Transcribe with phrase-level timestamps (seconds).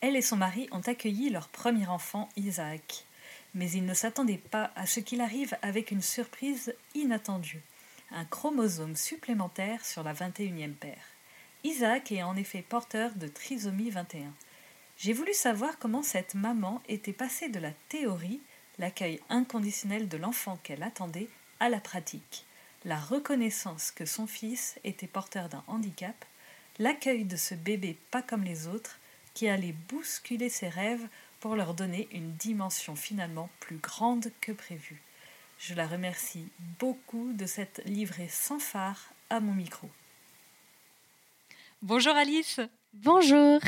[0.00, 3.04] elle et son mari ont accueilli leur premier enfant, Isaac.
[3.54, 7.62] Mais ils ne s'attendaient pas à ce qu'il arrive avec une surprise inattendue
[8.10, 11.02] un chromosome supplémentaire sur la 21e paire.
[11.64, 14.32] Isaac est en effet porteur de trisomie 21.
[14.98, 18.40] J'ai voulu savoir comment cette maman était passée de la théorie,
[18.78, 22.44] l'accueil inconditionnel de l'enfant qu'elle attendait, à la pratique,
[22.84, 26.24] la reconnaissance que son fils était porteur d'un handicap,
[26.78, 28.98] l'accueil de ce bébé pas comme les autres,
[29.36, 31.06] qui allait bousculer ses rêves
[31.40, 35.02] pour leur donner une dimension finalement plus grande que prévu.
[35.58, 36.48] Je la remercie
[36.78, 39.90] beaucoup de cette livrée sans phare à mon micro.
[41.82, 42.60] Bonjour Alice.
[42.94, 43.60] Bonjour.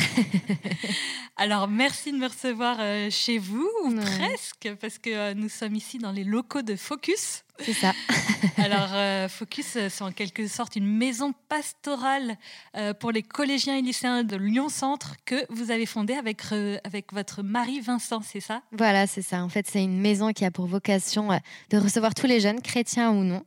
[1.36, 5.74] Alors, merci de me recevoir euh, chez vous, ou presque, parce que euh, nous sommes
[5.74, 7.44] ici dans les locaux de Focus.
[7.60, 7.92] C'est ça.
[8.56, 12.36] Alors, euh, Focus, c'est en quelque sorte une maison pastorale
[13.00, 16.42] pour les collégiens et lycéens de Lyon Centre que vous avez fondée avec,
[16.84, 18.62] avec votre mari Vincent, c'est ça?
[18.72, 19.42] Voilà, c'est ça.
[19.42, 21.28] En fait, c'est une maison qui a pour vocation
[21.70, 23.44] de recevoir tous les jeunes, chrétiens ou non,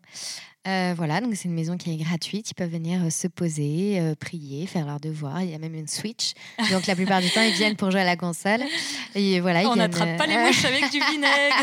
[0.68, 2.52] euh, voilà, donc c'est une maison qui est gratuite.
[2.52, 5.42] Ils peuvent venir euh, se poser, euh, prier, faire leurs devoirs.
[5.42, 6.34] Il y a même une Switch.
[6.70, 8.62] Donc la plupart du temps, ils viennent pour jouer à la console.
[9.16, 11.56] Et voilà, On n'attrape pas les mouches avec du vinaigre.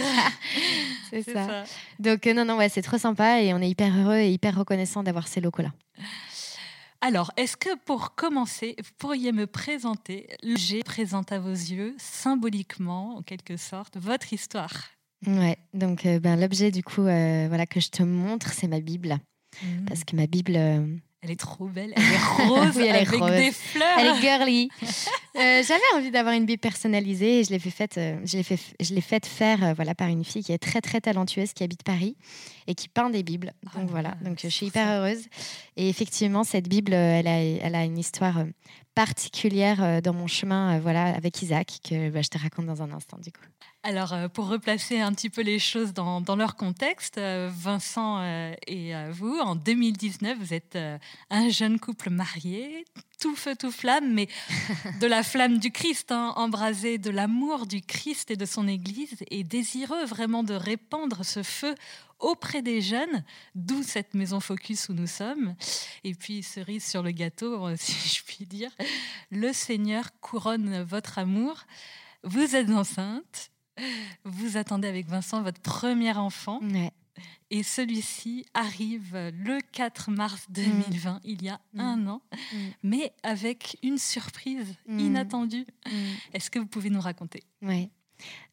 [1.11, 1.65] c'est ça.
[2.01, 5.05] Donc non, non, ouais, c'est trop sympa et on est hyper heureux et hyper reconnaissant
[5.05, 5.73] d'avoir ces locaux-là.
[7.01, 13.19] Alors, est-ce que pour commencer, vous pourriez me présenter, j'ai présente à vos yeux, symboliquement,
[13.19, 14.98] en quelque sorte, votre histoire?
[15.27, 18.81] Ouais, donc euh, ben, l'objet du coup euh, voilà, que je te montre, c'est ma
[18.81, 19.19] Bible.
[19.63, 19.85] Mmh.
[19.87, 20.55] Parce que ma Bible.
[20.57, 20.87] Euh,
[21.21, 23.99] elle est trop belle, elle est rose elle avec est des fleurs.
[23.99, 24.69] Elle est girly.
[25.35, 28.95] J'avais envie d'avoir une Bible personnalisée et je l'ai fait, faite, je l'ai fait, je
[28.95, 32.17] l'ai faite faire voilà, par une fille qui est très très talentueuse, qui habite Paris
[32.69, 33.53] et qui peint des Bibles.
[33.75, 35.27] Donc ah, voilà, donc je suis hyper heureuse.
[35.77, 38.45] Et effectivement, cette Bible, elle a, elle a une histoire
[38.95, 43.19] particulière dans mon chemin voilà, avec Isaac que bah, je te raconte dans un instant
[43.19, 43.43] du coup.
[43.89, 48.53] Alors, euh, pour replacer un petit peu les choses dans, leur contexte, euh, Vincent euh,
[48.67, 50.79] et vous, en 2019, vous êtes
[51.31, 52.85] un jeune couple marié,
[53.19, 54.29] tout feu, tout flamme, mais
[55.01, 59.25] de la flamme du Christ, hein, embrasé de l'amour du Christ et de son Église,
[59.31, 61.75] et désireux vraiment de répandre ce feu
[62.19, 63.25] auprès des jeunes,
[63.55, 65.55] d'où cette maison Focus où nous sommes.
[66.05, 68.71] Et puis, cerise sur le gâteau, si je puis dire,
[69.31, 71.65] le Seigneur couronne votre amour.
[72.23, 73.51] Vous êtes enceinte
[74.25, 76.61] vous attendez avec Vincent votre premier enfant.
[77.51, 81.21] Et celui-ci arrive le 4 mars 2020, mm.
[81.25, 81.81] il y a mm.
[81.81, 82.57] un an, mm.
[82.83, 85.67] mais avec une surprise inattendue.
[86.35, 87.43] Est-ce que vous pouvez nous raconter?
[87.63, 87.89] Oui.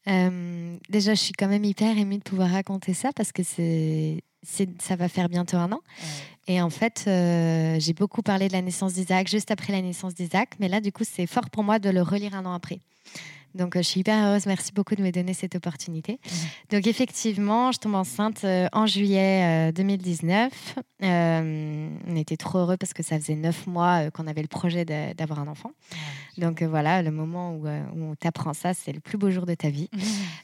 [0.07, 4.23] Euh, déjà, je suis quand même hyper émue de pouvoir raconter ça parce que c'est,
[4.79, 5.81] ça va faire bientôt un an.
[6.47, 10.13] Et en fait, euh, j'ai beaucoup parlé de la naissance d'Isaac juste après la naissance
[10.13, 12.79] d'Isaac, mais là, du coup, c'est fort pour moi de le relire un an après.
[13.55, 14.45] Donc, euh, je suis hyper heureuse.
[14.45, 16.19] Merci beaucoup de me donner cette opportunité.
[16.69, 20.75] Donc, effectivement, je tombe enceinte euh, en juillet 2019.
[21.03, 24.85] Euh, on était trop heureux parce que ça faisait neuf mois qu'on avait le projet
[24.85, 25.71] d'avoir un enfant.
[26.37, 29.69] Donc, voilà, le moment où, on t'apprend ça, c'est le plus beau jour de ta
[29.69, 29.89] vie.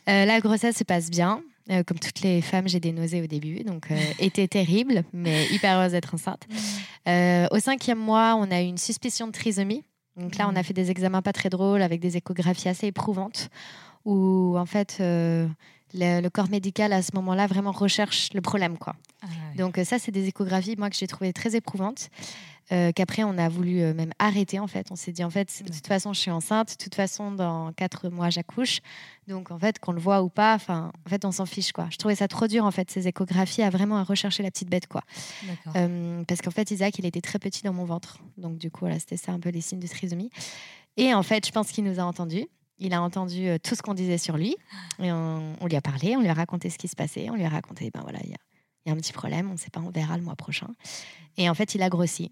[0.08, 1.42] La grossesse se passe bien.
[1.88, 3.88] comme toutes les femmes, j'ai des nausées au début, donc
[4.20, 6.48] était terrible, mais hyper heureuse d'être enceinte.
[7.08, 9.84] Au cinquième mois, on a eu une suspicion de trisomie.
[10.18, 10.64] Donc là, on a mm.
[10.64, 13.50] fait des examens pas très drôles avec des échographies assez éprouvantes
[14.06, 15.48] où en fait euh,
[15.94, 18.96] le, corps médical à ce moment-là vraiment recherche le problème quoi.
[19.22, 19.28] Ah
[19.58, 22.10] Donc euh, ça, c'est des échographies moi que j'ai trouvées très éprouvantes.
[22.72, 24.88] Euh, qu'après on a voulu euh, même arrêter en fait.
[24.92, 27.74] On s'est dit en fait de toute façon je suis enceinte, de toute façon dans
[27.74, 28.80] quatre mois j'accouche,
[29.28, 31.88] donc en fait qu'on le voit ou pas, enfin en fait on s'en fiche quoi.
[31.92, 34.70] Je trouvais ça trop dur en fait ces échographies à vraiment à rechercher la petite
[34.70, 35.02] bête quoi.
[35.76, 38.82] Euh, parce qu'en fait Isaac il était très petit dans mon ventre, donc du coup
[38.82, 40.30] voilà c'était ça un peu les signes de trisomie.
[40.96, 42.48] Et en fait je pense qu'il nous a entendus
[42.84, 44.56] il a entendu tout ce qu'on disait sur lui.
[44.98, 47.30] Et on, on lui a parlé, on lui a raconté ce qui se passait.
[47.30, 48.38] On lui a raconté, ben voilà, il y a,
[48.84, 50.68] il y a un petit problème, on ne sait pas, on verra le mois prochain.
[51.38, 52.32] Et en fait, il a grossi.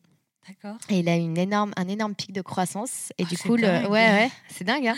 [0.90, 3.12] Et il a eu une énorme, un énorme pic de croissance.
[3.18, 4.88] Et Ah, du coup, le, ouais, ouais, c'est dingue.
[4.88, 4.96] hein.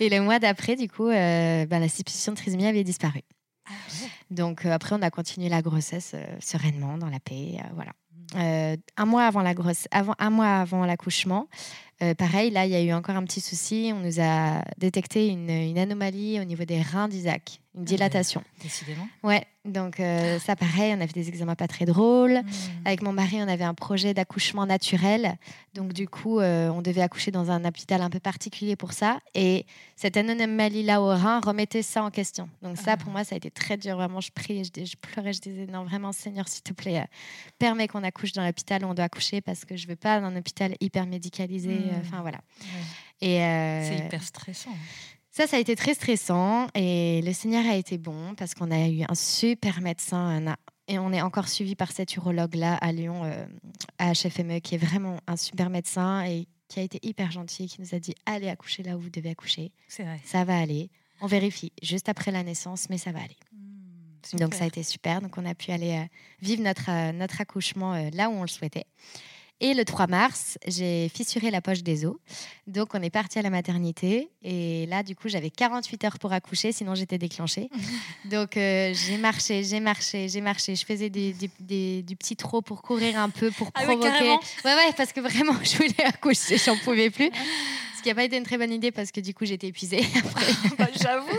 [0.00, 3.22] et le mois d'après, du coup, euh, ben, la suspicion de trisomie avait disparu.
[3.66, 4.08] Ah ouais.
[4.30, 7.58] Donc euh, après, on a continué la grossesse euh, sereinement, dans la paix.
[7.74, 7.92] voilà.
[8.12, 8.36] Mm.
[8.36, 11.48] Euh, un mois avant la grosse, avant un mois avant l'accouchement,
[12.16, 13.92] pareil, là, il y a eu encore un petit souci.
[13.94, 18.42] On nous a détecté une, une anomalie au niveau des reins d'Isaac, une Ah, dilatation.
[18.62, 19.06] Décidément.
[19.22, 22.40] Ouais, donc euh, ça, pareil, on a fait des examens pas très drôles.
[22.42, 22.46] Mm.
[22.84, 25.36] Avec mon mari, on avait un projet d'accouchement naturel.
[25.74, 29.20] Donc, du coup, euh, on devait accoucher dans un hôpital un peu particulier pour ça.
[29.34, 32.48] Et cette anomalie-là au rein remettait ça en question.
[32.62, 32.96] Donc, ça, Ah.
[32.96, 33.94] pour moi, ça a été très dur.
[33.96, 37.04] Vraiment, je priais, je, pleurais, je disais non, vraiment, Seigneur, s'il te plaît, euh,
[37.60, 40.34] permets qu'on accouche dans l'hôpital où on doit accoucher parce que je veux pas un
[40.34, 41.68] hôpital hyper médicalisé.
[41.76, 41.88] Mm.
[41.92, 42.38] euh, Enfin, voilà.
[42.60, 43.28] Ouais.
[43.28, 43.38] Et
[43.86, 44.70] C'est hyper stressant.
[45.40, 48.88] Ça, ça a été très stressant et le Seigneur a été bon parce qu'on a
[48.88, 50.54] eu un super médecin un
[50.86, 53.46] et on est encore suivi par cet urologue-là à Lyon, euh,
[53.98, 57.80] à HFME, qui est vraiment un super médecin et qui a été hyper gentil, qui
[57.80, 60.20] nous a dit allez accoucher là où vous devez accoucher, C'est vrai.
[60.24, 60.90] ça va aller.
[61.22, 63.38] On vérifie juste après la naissance, mais ça va aller.
[63.52, 64.38] Mm.
[64.40, 65.22] Donc ça a été super.
[65.22, 66.04] Donc on a pu aller euh,
[66.42, 68.84] vivre notre, euh, notre accouchement là où on le souhaitait.
[69.62, 72.16] Et le 3 mars, j'ai fissuré la poche des os.
[72.66, 74.30] Donc on est parti à la maternité.
[74.42, 77.68] Et là, du coup, j'avais 48 heures pour accoucher, sinon j'étais déclenchée.
[78.24, 80.74] Donc euh, j'ai marché, j'ai marché, j'ai marché.
[80.76, 83.86] Je faisais des, des- des- du petit trot pour courir un peu, pour Ah oui,
[83.96, 84.08] provoquer.
[84.10, 84.40] carrément.
[84.64, 87.30] ouais, ouais, parce que vraiment, je voulais accoucher, j'en pouvais plus.
[88.00, 90.00] Ce qui n'a pas été une très bonne idée parce que du coup, j'étais épuisée.
[90.78, 91.28] Bah, J'avoue.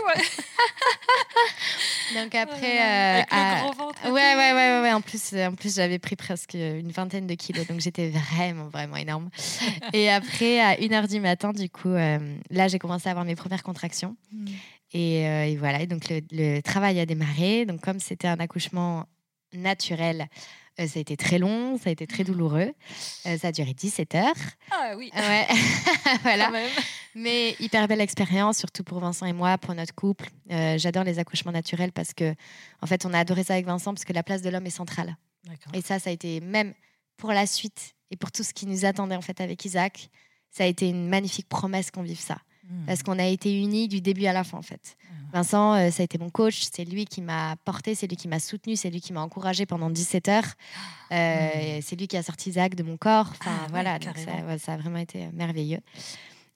[2.14, 4.04] Donc après, Oh Avec euh, le gros ventre.
[4.04, 4.92] Ouais, ouais, ouais, ouais, ouais.
[4.92, 8.94] En plus, en plus j'avais pris presque une vingtaine de kilos, donc j'étais vraiment, vraiment
[8.96, 9.28] énorme.
[9.92, 13.34] Et après, à 1h du matin, du coup, euh, là, j'ai commencé à avoir mes
[13.34, 14.16] premières contractions.
[14.30, 14.46] Mm.
[14.92, 17.66] Et, euh, et voilà, et donc le, le travail a démarré.
[17.66, 19.06] Donc, comme c'était un accouchement
[19.52, 20.28] naturel,
[20.80, 22.72] euh, ça a été très long, ça a été très douloureux.
[23.26, 24.34] Euh, ça a duré 17 heures.
[24.70, 25.10] Ah oui.
[25.14, 25.46] Ouais,
[26.22, 26.50] voilà.
[27.14, 30.28] Mais hyper belle expérience, surtout pour Vincent et moi, pour notre couple.
[30.50, 32.34] Euh, J'adore les accouchements naturels parce que,
[32.80, 34.70] en fait, on a adoré ça avec Vincent parce que la place de l'homme est
[34.70, 35.16] centrale.
[35.74, 36.72] Et ça, ça a été même
[37.16, 40.08] pour la suite et pour tout ce qui nous attendait en fait avec Isaac,
[40.50, 42.38] ça a été une magnifique promesse qu'on vive ça.
[42.72, 42.86] Mm.
[42.86, 44.96] Parce qu'on a été unis du début à la fin en fait.
[45.02, 45.12] Ah.
[45.34, 48.28] Vincent, euh, ça a été mon coach, c'est lui qui m'a porté, c'est lui qui
[48.28, 50.44] m'a soutenu, c'est lui qui m'a encouragé pendant 17 heures.
[51.10, 53.30] Euh, et C'est lui qui a sorti Isaac de mon corps.
[53.40, 54.48] Enfin Ah ouais, voilà, donc ça, carrément.
[54.48, 55.80] ouais, ça a vraiment été euh, merveilleux.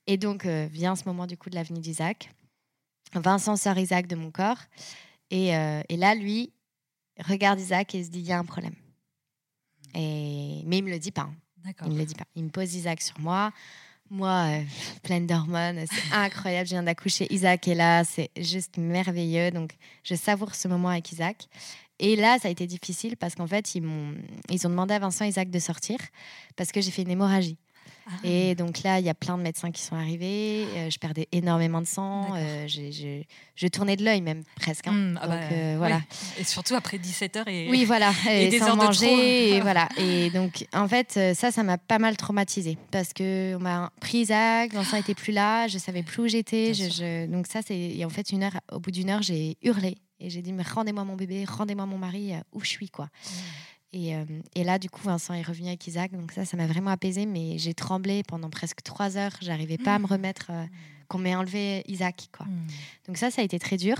[0.06, 2.30] Et donc euh, vient ce moment du coup de l'avenue d'Isaac.
[3.14, 4.58] Vincent sort Isaac de mon corps.
[5.30, 6.52] Et, et là, lui,
[7.24, 8.74] regarde Isaac et se dit, il y a un problème.
[9.94, 10.62] Et...
[10.66, 11.22] Mais il me le dit pas.
[11.22, 11.72] hein.
[11.84, 12.26] Il me le dit pas.
[12.34, 13.52] Il me pose Isaac sur moi.
[14.10, 14.62] Moi, euh,
[15.02, 16.66] pleine d'hormones, c'est incroyable.
[16.66, 17.26] Je viens d'accoucher.
[17.32, 19.50] Isaac est là, c'est juste merveilleux.
[19.50, 19.72] Donc,
[20.04, 21.48] je savoure ce moment avec Isaac.
[21.98, 24.14] Et là, ça a été difficile parce qu'en fait, ils, m'ont,
[24.50, 25.98] ils ont demandé à Vincent et Isaac de sortir
[26.54, 27.56] parce que j'ai fait une hémorragie.
[28.08, 28.10] Ah.
[28.24, 30.66] Et donc là, il y a plein de médecins qui sont arrivés.
[30.76, 32.28] euh, je perdais énormément de sang.
[32.36, 34.86] Euh, je tournais de l'œil même presque.
[34.86, 34.92] hein.
[34.92, 36.00] Mm, ah donc, bah, euh, voilà.
[36.38, 37.68] Et surtout après 17 heures et.
[37.70, 39.06] Oui, voilà, et, des sans heures de trop.
[39.06, 39.88] et voilà.
[39.98, 44.18] Et donc, en fait, ça, ça m'a pas mal traumatisée parce que on m'a pris
[44.18, 46.74] Isaac, Vincent était plus là, je savais plus où j'étais.
[46.74, 48.60] Je- je- Donc ça, c'est et en fait une heure.
[48.72, 51.98] Au bout d'une heure, j'ai hurlé et j'ai dit mais rendez-moi mon bébé, rendez-moi mon
[51.98, 53.08] mari, où je suis quoi.
[53.96, 54.24] Et, euh,
[54.54, 57.24] et là, du coup, Vincent est revenu avec Isaac, donc ça, ça m'a vraiment apaisée.
[57.24, 59.32] Mais j'ai tremblé pendant presque trois heures.
[59.40, 60.64] J'arrivais pas à me remettre euh,
[61.08, 62.44] qu'on m'ait enlevé Isaac quoi.
[62.44, 62.66] Mm.
[63.06, 63.96] Donc ça, ça a été très dur.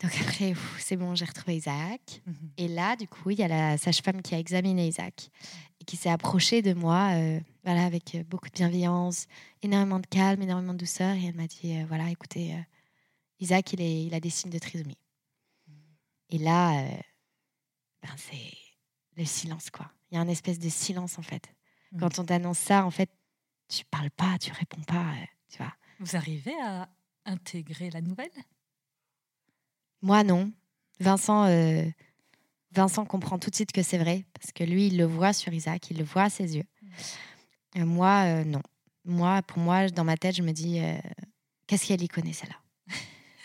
[0.00, 2.22] Donc après, c'est bon, j'ai retrouvé Isaac.
[2.26, 2.34] Mhm.
[2.56, 5.28] Et là, du coup, il y a la sage-femme qui a examiné Isaac
[5.80, 9.26] et qui s'est approchée de moi, euh, voilà, avec beaucoup de bienveillance,
[9.62, 11.14] énormément de calme, énormément de douceur.
[11.14, 12.56] Et elle m'a dit, euh, voilà, écoutez,
[13.38, 14.98] Isaac, il, est, il a des signes de trisomie.
[16.30, 16.84] Et là,
[18.02, 18.63] ben, c'est
[19.16, 19.90] le silence, quoi.
[20.10, 21.52] Il y a un espèce de silence, en fait.
[21.92, 22.00] Mhm.
[22.00, 23.10] Quand on t'annonce ça, en fait,
[23.68, 25.72] tu parles pas, tu réponds pas, euh, tu vois.
[26.00, 26.88] Vous arrivez à
[27.24, 28.30] intégrer la nouvelle?
[30.02, 30.52] Moi, non.
[31.00, 31.84] Vincent, euh,
[32.72, 35.52] Vincent comprend tout de suite que c'est vrai, parce que lui, il le voit sur
[35.52, 36.64] Isaac, il le voit à ses yeux.
[37.76, 38.62] Euh, moi, euh, non.
[39.04, 40.80] Moi, pour moi, dans ma tête, je me dis,
[41.66, 42.56] qu'est-ce qu'elle y connaît, celle-là?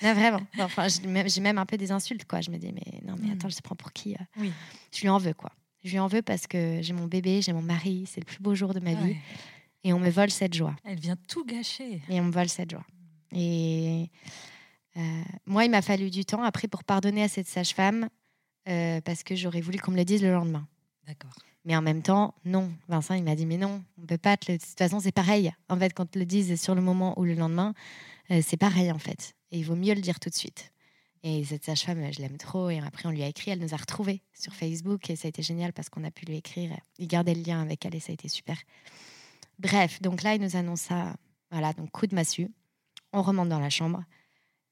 [0.02, 0.40] Non, vraiment.
[0.60, 2.40] Enfin, j'ai même, un peu des insultes, quoi.
[2.40, 3.32] Je me dis, mais non, mais Mm.
[3.34, 4.24] attends, je se prends pour qui euh?
[4.38, 4.54] Oui.
[4.94, 5.52] Je lui en veux, quoi.
[5.84, 8.40] Je lui en veux parce que j'ai mon bébé, j'ai mon mari, c'est le plus
[8.40, 9.16] beau jour de ma vie,
[9.84, 10.76] et on me vole cette joie.
[10.84, 12.02] Elle vient tout gâcher.
[12.10, 12.86] Et on me vole cette joie.
[13.32, 14.10] Et
[14.98, 18.10] euh, moi, il m'a fallu du temps après pour pardonner à cette sage-femme
[18.68, 20.68] euh, parce que j'aurais voulu qu'on me le dise le lendemain.
[21.08, 21.34] D'accord.
[21.66, 22.72] Mais en même temps, non.
[22.88, 24.58] Vincent, il m'a dit, mais non, on peut pas te le...
[24.58, 25.54] De toute façon, c'est pareil.
[25.70, 27.74] En fait, quand te le disent sur le moment ou le lendemain,
[28.32, 29.34] Euh, c'est pareil, en fait.
[29.50, 30.72] Et il vaut mieux le dire tout de suite.
[31.24, 32.70] Et cette sage-femme, je l'aime trop.
[32.70, 33.52] Et après, on lui a écrit.
[33.52, 35.10] Elle nous a retrouvés sur Facebook.
[35.10, 36.72] Et ça a été génial parce qu'on a pu lui écrire.
[36.98, 38.58] Il gardait le lien avec elle et ça a été super.
[39.60, 41.16] Bref, donc là, il nous annonce ça.
[41.52, 42.50] Voilà, donc coup de massue.
[43.12, 44.04] On remonte dans la chambre.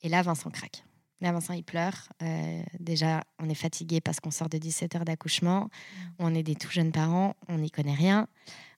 [0.01, 0.84] Et là, Vincent craque.
[1.20, 2.10] Là, Vincent, il pleure.
[2.22, 5.62] Euh, déjà, on est fatigué parce qu'on sort de 17 heures d'accouchement.
[5.62, 6.10] Mmh.
[6.20, 7.36] On est des tout jeunes parents.
[7.48, 8.27] On n'y connaît rien.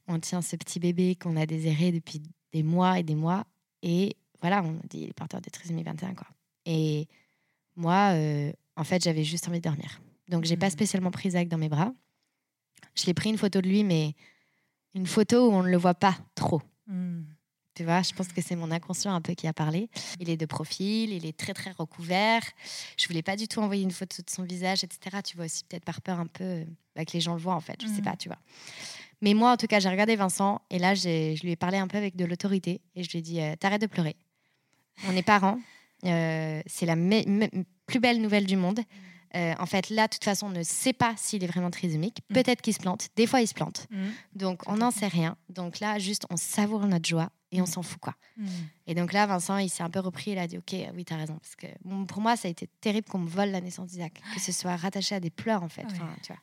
[0.08, 2.24] On tient ce petit bébé qu'on a désiré depuis
[2.54, 3.46] des mois et des mois.
[3.84, 6.16] Et voilà, on dit il est porteur de trisomie 21.
[6.16, 6.28] Quoi.
[6.66, 7.08] Et
[7.76, 10.02] moi, euh, en fait, j'avais juste envie de dormir.
[10.28, 10.72] Donc, j'ai pas mmh.
[10.72, 11.94] spécialement pris Zach dans mes bras.
[12.96, 14.16] Je l'ai pris une photo de lui, mais
[14.94, 16.62] une photo où on ne le voit pas trop.
[16.88, 17.22] Mmh.
[17.76, 19.90] Tu vois, je pense que c'est mon inconscient un peu qui a parlé.
[20.20, 22.42] Il est de profil, il est très très recouvert.
[22.98, 25.20] Je voulais pas du tout envoyer une photo de son visage, etc.
[25.24, 27.62] Tu vois aussi peut-être par peur un peu bah, que les gens le voient en
[27.62, 27.82] fait.
[27.82, 28.04] Je sais mmh.
[28.04, 28.40] pas, tu vois.
[29.22, 31.88] Mais moi, en tout cas, j'ai regardé Vincent et là, je lui ai parlé un
[31.88, 34.18] peu avec de l'autorité et je lui ai dit euh, T'arrêtes de pleurer.
[35.08, 35.60] On est parents.
[36.06, 36.96] Euh, c'est la
[37.86, 38.80] plus belle nouvelle du monde.
[39.36, 42.22] Euh, en fait, là, de toute façon, on ne sait pas s'il est vraiment trisomique.
[42.30, 42.34] Mm.
[42.34, 43.10] Peut-être qu'il se plante.
[43.16, 43.86] Des fois, il se plante.
[43.92, 44.08] Mm.
[44.36, 45.38] Donc, on n'en sait rien.
[45.50, 47.68] Donc là, juste, on savoure notre joie et on mm.
[47.68, 48.16] s'en fout, quoi.
[48.88, 50.32] Et donc là, Vincent, il s'est un peu repris.
[50.32, 51.38] Il a dit, OK, oui, tu as raison.
[51.38, 51.68] Parce que
[52.06, 54.20] pour moi, ça a été terrible qu'on me vole la naissance d'Isaac.
[54.34, 55.86] Que ce soit rattaché à des pleurs, en fait.
[55.86, 56.42] Enfin, tu vois.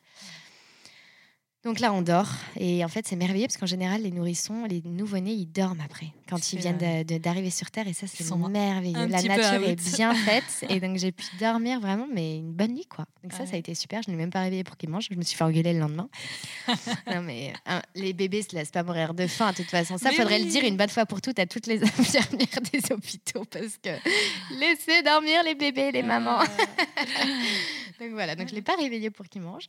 [1.67, 2.29] Donc là, on dort.
[2.55, 6.13] Et en fait, c'est merveilleux parce qu'en général, les nourrissons, les nouveau-nés, ils dorment après,
[6.29, 7.89] quand ils viennent d'arriver sur Terre.
[7.89, 9.07] Et ça, c'est merveilleux.
[9.09, 10.65] La nature est bien faite.
[10.69, 13.07] et donc, j'ai pu dormir vraiment, mais une bonne nuit, quoi.
[13.25, 14.01] Donc ça, ça a été super.
[14.03, 15.09] Je n'ai même pas réveillé pour qu'ils mangent.
[15.11, 16.09] Je me suis fait engueuler le lendemain.
[17.13, 19.99] non, mais hein, les bébés se laissent pas mourir de faim, de toute façon.
[19.99, 23.45] Ça, faudrait le dire une bonne fois pour toutes à toutes les infirmières des hôpitaux
[23.51, 23.91] parce que
[24.57, 26.39] laissez dormir les bébés, les mamans.
[27.99, 28.37] donc voilà.
[28.37, 29.69] Donc, je l'ai pas réveillé pour qu'ils mangent.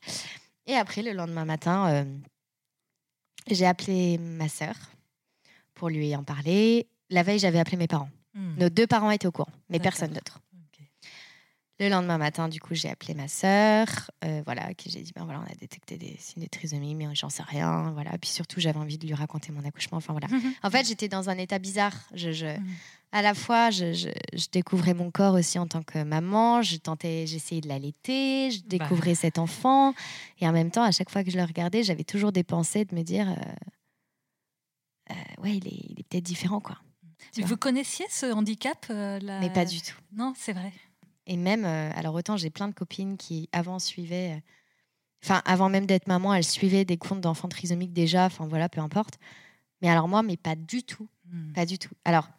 [0.67, 2.05] Et après, le lendemain matin, euh,
[3.49, 4.75] j'ai appelé ma sœur
[5.73, 6.87] pour lui en parler.
[7.09, 8.09] La veille, j'avais appelé mes parents.
[8.33, 8.57] Hmm.
[8.57, 10.39] Nos deux parents étaient au courant, mais personne d'autre.
[11.79, 13.87] Le lendemain matin, du coup, j'ai appelé ma sœur,
[14.25, 17.13] euh, voilà, qui j'ai dit, ben voilà, on a détecté des signes de trisomie, mais
[17.13, 18.17] j'en sais rien, voilà.
[18.17, 20.27] Puis surtout, j'avais envie de lui raconter mon accouchement, enfin voilà.
[20.63, 21.93] en fait, j'étais dans un état bizarre.
[22.15, 22.65] Je, je hmm.
[23.11, 27.27] à la fois, je, je, découvrais mon corps aussi en tant que maman, je tentais,
[27.27, 28.65] j'essayais de l'allaiter, je bah.
[28.69, 29.93] découvrais cet enfant,
[30.39, 32.85] et en même temps, à chaque fois que je le regardais, j'avais toujours des pensées
[32.85, 36.79] de me dire, euh, euh, ouais, il est, il est peut-être différent, quoi.
[37.37, 39.95] Vous connaissiez ce handicap Mais pas du tout.
[40.11, 40.71] Non, c'est vrai.
[41.27, 44.39] Et même, euh, alors autant j'ai plein de copines qui avant suivaient, euh,
[45.23, 48.79] enfin avant même d'être maman, elles suivaient des comptes d'enfants trisomiques déjà, enfin voilà, peu
[48.79, 49.19] importe.
[49.81, 51.51] Mais alors moi, mais pas du tout, hmm.
[51.51, 51.93] pas du tout.
[52.05, 52.29] Alors,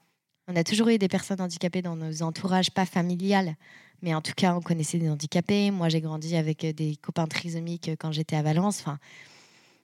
[0.49, 3.55] on a toujours eu des personnes handicapées dans nos entourages, pas familiales,
[4.01, 5.71] mais en tout cas, on connaissait des handicapés.
[5.71, 8.81] Moi, j'ai grandi avec euh, des copains trisomiques quand j'étais à Valence.
[8.81, 8.99] Enfin,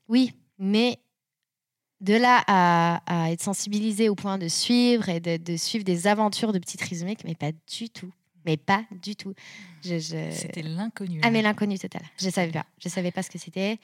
[0.09, 0.99] oui, mais
[2.01, 6.53] de là à, être sensibilisé au point de suivre et de, de, suivre des aventures
[6.53, 8.13] de petits trisomiques, mais pas du tout
[8.45, 9.35] mais pas du tout.
[9.85, 11.21] Je, C'était l'inconnu.
[11.23, 12.03] Ah, mais l'inconnu total.
[12.21, 12.67] Je savais pas.
[12.83, 13.79] Je savais pas ce que c'était.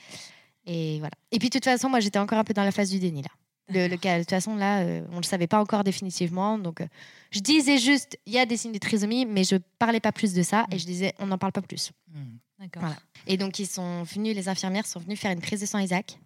[0.67, 1.15] Et voilà.
[1.33, 3.23] Et puis, de toute façon, moi, j'étais encore un peu dans la phase du déni,
[3.23, 3.31] là.
[3.73, 6.59] Le, le de toute façon, là, euh, on ne le savait pas encore définitivement.
[6.59, 6.87] Donc, euh,
[7.31, 10.35] je disais juste, il y a des signes de trisomie, mais je parlais pas plus
[10.35, 10.67] de ça.
[10.73, 11.93] Et je disais, on n'en parle pas plus.
[12.09, 12.37] Hmm.
[12.59, 12.91] D'accord.
[13.27, 16.19] Et donc, ils sont venus, les infirmières sont venues faire une prise de sang Isaac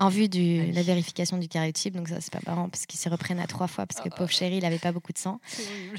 [0.00, 1.94] en vue de la vérification du karyotype.
[1.94, 4.16] Donc ça, c'est pas marrant parce qu'ils se reprennent à trois fois parce que oh.
[4.16, 5.40] pauvre chéri, il avait pas beaucoup de sang.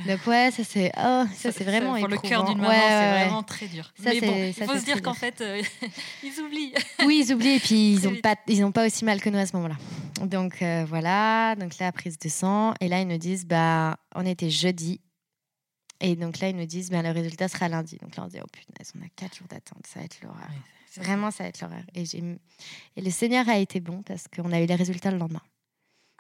[0.08, 3.44] Donc ouais, ça c'est oh, ça, c'est vraiment pour le cœur d'une maman, c'est vraiment
[3.44, 3.94] très dur.
[4.04, 5.62] Ça, Mais bon, il faut se dire qu'en fait, euh,
[6.24, 6.74] ils oublient.
[7.06, 9.38] Oui, ils oublient et puis ils ont pas ils ont pas aussi mal que nous
[9.38, 9.78] à ce moment-là.
[10.26, 14.26] Donc euh, voilà, donc là prise de sang et là ils nous disent bah on
[14.26, 15.00] était jeudi
[16.00, 17.98] et donc là ils nous disent bah, le résultat sera lundi.
[18.02, 20.50] Donc là on dit oh putain, on a quatre jours d'attente, ça va être l'horreur.
[20.98, 21.84] Vraiment, ça va être l'horreur.
[21.96, 22.04] Et,
[22.96, 25.42] et le Seigneur a été bon parce qu'on a eu les résultats le lendemain.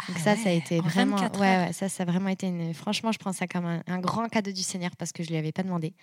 [0.07, 2.73] Donc ah ça, ça a été vraiment, ouais, ouais, ça, ça a vraiment été une.
[2.73, 5.51] Franchement, je prends ça comme un, grand cadeau du Seigneur parce que je lui avais
[5.51, 5.93] pas demandé.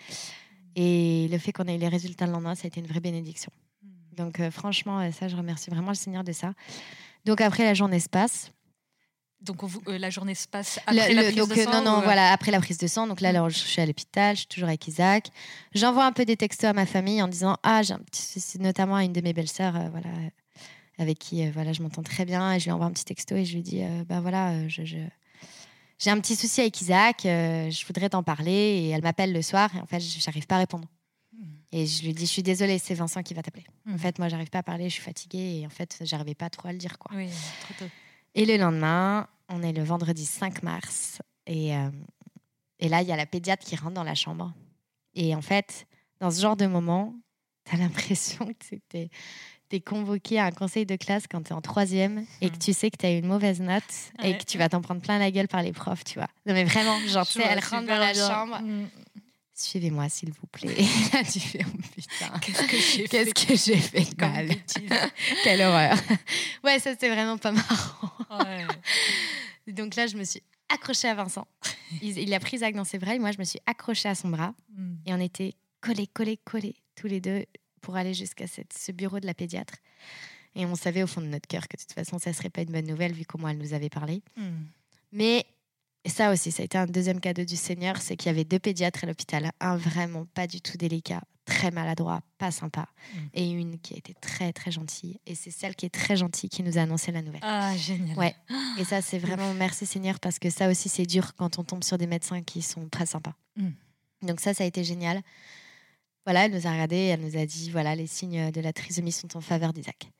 [0.76, 3.00] Et le fait qu'on ait eu les résultats le lendemain, ça a été une vraie
[3.00, 3.50] bénédiction.
[3.82, 3.88] Hmm.
[4.16, 6.52] Donc euh, franchement, ça, je remercie vraiment le Seigneur de ça.
[7.24, 8.52] Donc après, la journée se passe.
[9.40, 12.02] Donc euh, la journée se passe après la prise donc, de sang Non, non, euh,
[12.02, 13.06] voilà, après la prise de sang.
[13.06, 15.30] Donc là, alors, je suis à l'hôpital, je suis toujours avec Isaac.
[15.74, 18.96] J'envoie un peu des textos à ma famille en disant Ah, j'ai un petit notamment
[18.96, 20.10] à une de mes belles-sœurs, euh, voilà,
[20.98, 22.52] avec qui voilà, je m'entends très bien.
[22.52, 26.10] Et je lui envoie un petit texto et je lui dis Bah voilà, je, j'ai
[26.10, 28.50] un petit souci avec Isaac, je voudrais t'en parler.
[28.50, 30.88] Et elle m'appelle le soir et en fait, j'arrive pas à répondre.
[31.32, 31.44] Hmm.
[31.70, 33.66] Et je lui dis, je suis désolée, c'est Vincent qui va t'appeler.
[33.88, 33.98] En hmm.
[33.98, 36.66] fait, moi, j'arrive pas à parler, je suis fatiguée et en fait, j'arrivais pas trop
[36.66, 36.98] à le dire.
[36.98, 37.16] Quoi.
[37.16, 37.28] Oui,
[37.60, 37.90] trop tôt.
[38.34, 41.20] Et le lendemain, on est le vendredi 5 mars.
[41.46, 41.90] Et, euh,
[42.78, 44.52] et là, il y a la pédiatre qui rentre dans la chambre.
[45.14, 45.86] Et en fait,
[46.20, 47.14] dans ce genre de moment,
[47.64, 48.46] tu as l'impression
[48.90, 49.08] que
[49.70, 52.58] es convoqué à un conseil de classe quand tu es en troisième et que hmm.
[52.58, 53.82] tu sais que tu as une mauvaise note
[54.22, 56.28] et que tu vas t'en prendre plein la gueule par les profs, tu vois.
[56.46, 58.60] Non, mais vraiment, genre, tu sais, elle rentre dans la chambre.
[58.62, 58.86] Hmm.
[59.58, 60.72] Suivez-moi, s'il vous plaît.
[61.32, 62.38] tu fais, oh, putain.
[62.38, 64.48] Qu'est-ce que j'ai fait, que fait de mal?
[65.42, 65.98] Quelle horreur.
[66.64, 68.12] ouais, ça, c'était vraiment pas marrant.
[69.66, 71.48] Donc là, je me suis accrochée à Vincent.
[72.02, 74.28] Il, a pris Zach dans ses bras et moi, je me suis accrochée à son
[74.28, 74.54] bras.
[74.76, 74.94] Hmm.
[75.06, 77.44] Et on était collés, collés, collés, tous les deux,
[77.80, 79.74] pour aller jusqu'à ce bureau de la pédiatre.
[80.54, 82.50] Et on savait au fond de notre cœur que de toute façon, ça ne serait
[82.50, 84.22] pas une bonne nouvelle vu comment elle nous avait parlé.
[84.36, 84.66] Hmm.
[85.10, 85.46] Mais
[86.08, 88.58] ça aussi, ça a été un deuxième cadeau du Seigneur, c'est qu'il y avait deux
[88.58, 89.50] pédiatres à l'hôpital.
[89.60, 92.86] Un vraiment pas du tout délicat, très maladroit, pas sympa.
[93.14, 93.18] Hmm.
[93.34, 95.18] Et une qui a été très, très gentille.
[95.26, 97.40] Et c'est celle qui est très gentille qui nous a annoncé la nouvelle.
[97.42, 98.16] Ah, génial.
[98.16, 98.34] Ouais.
[98.78, 101.82] Et ça, c'est vraiment merci Seigneur parce que ça aussi, c'est dur quand on tombe
[101.82, 103.34] sur des médecins qui sont très sympas.
[103.56, 103.70] Hmm.
[104.22, 105.22] Donc ça, ça a été génial.
[106.24, 109.12] Voilà, elle nous a regardé, elle nous a dit voilà, les signes de la trisomie
[109.12, 110.10] sont en faveur d'Isaac.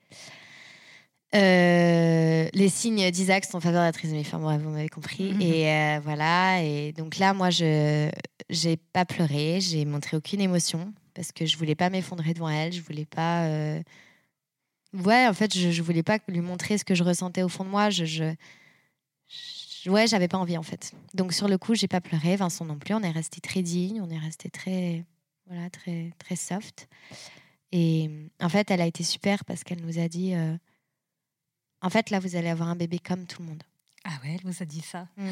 [1.34, 4.22] Euh, les signes d'Isaac sont en faveur de la trisomie.
[4.22, 5.32] Vous m'avez compris.
[5.32, 5.40] Mhm.
[5.42, 6.62] Et euh, voilà.
[6.62, 8.10] Et donc là, moi, je
[8.50, 9.60] n'ai pas pleuré.
[9.60, 12.72] J'ai montré aucune émotion parce que je voulais pas m'effondrer devant elle.
[12.72, 13.44] Je voulais pas.
[13.44, 13.82] Euh,
[14.94, 17.64] ouais, en fait, je, je voulais pas lui montrer ce que je ressentais au fond
[17.64, 17.90] de moi.
[17.90, 19.90] Je, je...
[19.90, 20.92] ouais, j'avais pas envie en fait.
[21.14, 22.36] Donc sur le coup, j'ai pas pleuré.
[22.36, 22.94] Vincent non plus.
[22.94, 24.00] On est resté très digne.
[24.00, 25.04] On est resté très
[25.48, 26.88] voilà, très, très soft.
[27.72, 30.56] Et en fait, elle a été super parce qu'elle nous a dit euh,
[31.80, 33.62] En fait, là, vous allez avoir un bébé comme tout le monde.
[34.04, 35.08] Ah ouais, elle vous a dit ça.
[35.16, 35.28] Mm.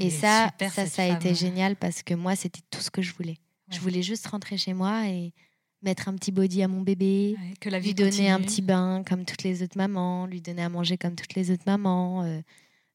[0.00, 3.12] Et ça, ça, ça a été génial parce que moi, c'était tout ce que je
[3.14, 3.38] voulais.
[3.70, 5.32] Je voulais juste rentrer chez moi et
[5.82, 9.02] mettre un petit body à mon bébé, que la vie lui donner un petit bain
[9.08, 12.40] comme toutes les autres mamans, lui donner à manger comme toutes les autres mamans, euh,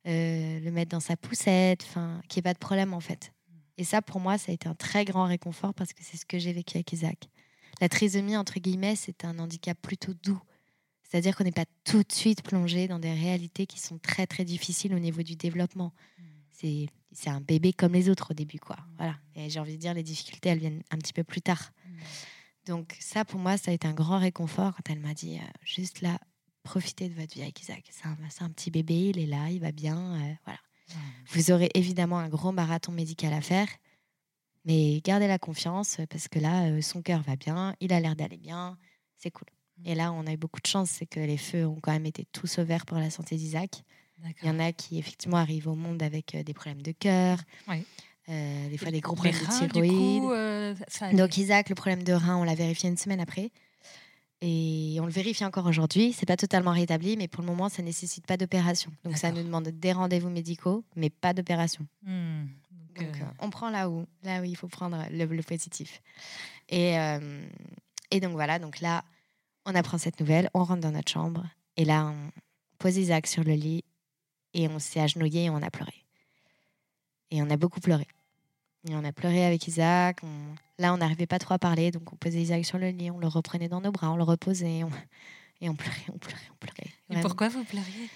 [0.07, 3.31] euh, le mettre dans sa poussette, enfin, qu'il n'y ait pas de problème en fait.
[3.77, 6.25] Et ça, pour moi, ça a été un très grand réconfort parce que c'est ce
[6.25, 7.29] que j'ai vécu avec Isaac.
[7.81, 10.41] La trisomie, entre guillemets, c'est un handicap plutôt doux.
[11.09, 14.43] C'est-à-dire qu'on n'est pas tout de suite plongé dans des réalités qui sont très, très
[14.43, 15.93] difficiles au niveau du développement.
[16.51, 18.77] C'est, c'est un bébé comme les autres au début, quoi.
[18.97, 19.17] Voilà.
[19.35, 21.71] Et j'ai envie de dire, les difficultés, elles viennent un petit peu plus tard.
[22.65, 25.43] Donc ça, pour moi, ça a été un grand réconfort quand elle m'a dit, euh,
[25.63, 26.19] juste là,
[26.63, 27.83] profitez de votre vie avec Isaac.
[27.91, 30.15] C'est un, c'est un petit bébé, il est là, il va bien.
[30.15, 30.59] Euh, voilà.
[31.29, 33.67] Vous aurez évidemment un gros marathon médical à faire,
[34.65, 38.15] mais gardez la confiance parce que là, euh, son cœur va bien, il a l'air
[38.15, 38.77] d'aller bien,
[39.17, 39.47] c'est cool.
[39.83, 42.05] Et là, on a eu beaucoup de chance, c'est que les feux ont quand même
[42.05, 43.83] été tous au vert pour la santé d'Isaac.
[44.41, 47.37] Il y en a qui effectivement arrivent au monde avec euh, des problèmes de cœur,
[47.69, 51.17] euh, des fois des gros problèmes de thyroïde.
[51.17, 53.51] Donc Isaac, le problème de rein, on l'a vérifié une semaine après.
[54.41, 56.13] Et on le vérifie encore aujourd'hui.
[56.13, 58.91] C'est pas totalement rétabli, mais pour le moment, ça nécessite pas d'opération.
[59.03, 61.85] Donc ça nous demande des rendez-vous médicaux, mais pas d'opération.
[62.03, 62.45] Hmm.
[62.95, 66.01] Donc, euh, euh, on prend là où, là où il faut prendre le, positif.
[66.69, 67.45] Et, euh,
[68.11, 69.03] et donc voilà, donc là,
[69.65, 71.45] on apprend cette nouvelle, on rentre dans notre chambre,
[71.77, 72.31] et là, on
[72.77, 73.83] pose Isaac sur le lit,
[74.53, 76.05] et on s'est agenouillé et on a pleuré.
[77.31, 78.07] Et on a beaucoup pleuré.
[78.87, 80.21] Et on a pleuré avec Isaac.
[80.77, 83.17] Là, on n'arrivait pas trop à parler, donc on posait Isaac sur le lit, on
[83.17, 86.93] le reprenait dans nos bras, on le reposait, et on pleurait, on pleurait, on pleurait.
[87.09, 88.09] Et pourquoi vous pleuriez?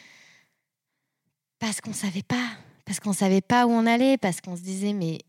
[1.58, 2.48] Parce qu'on savait pas,
[2.86, 5.20] parce qu'on savait pas où on allait, parce qu'on se disait mais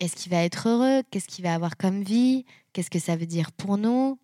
[0.00, 1.02] est-ce qu'il va être heureux?
[1.10, 2.44] Qu'est-ce qu'il va avoir comme vie?
[2.72, 4.18] Qu'est-ce que ça veut dire pour nous?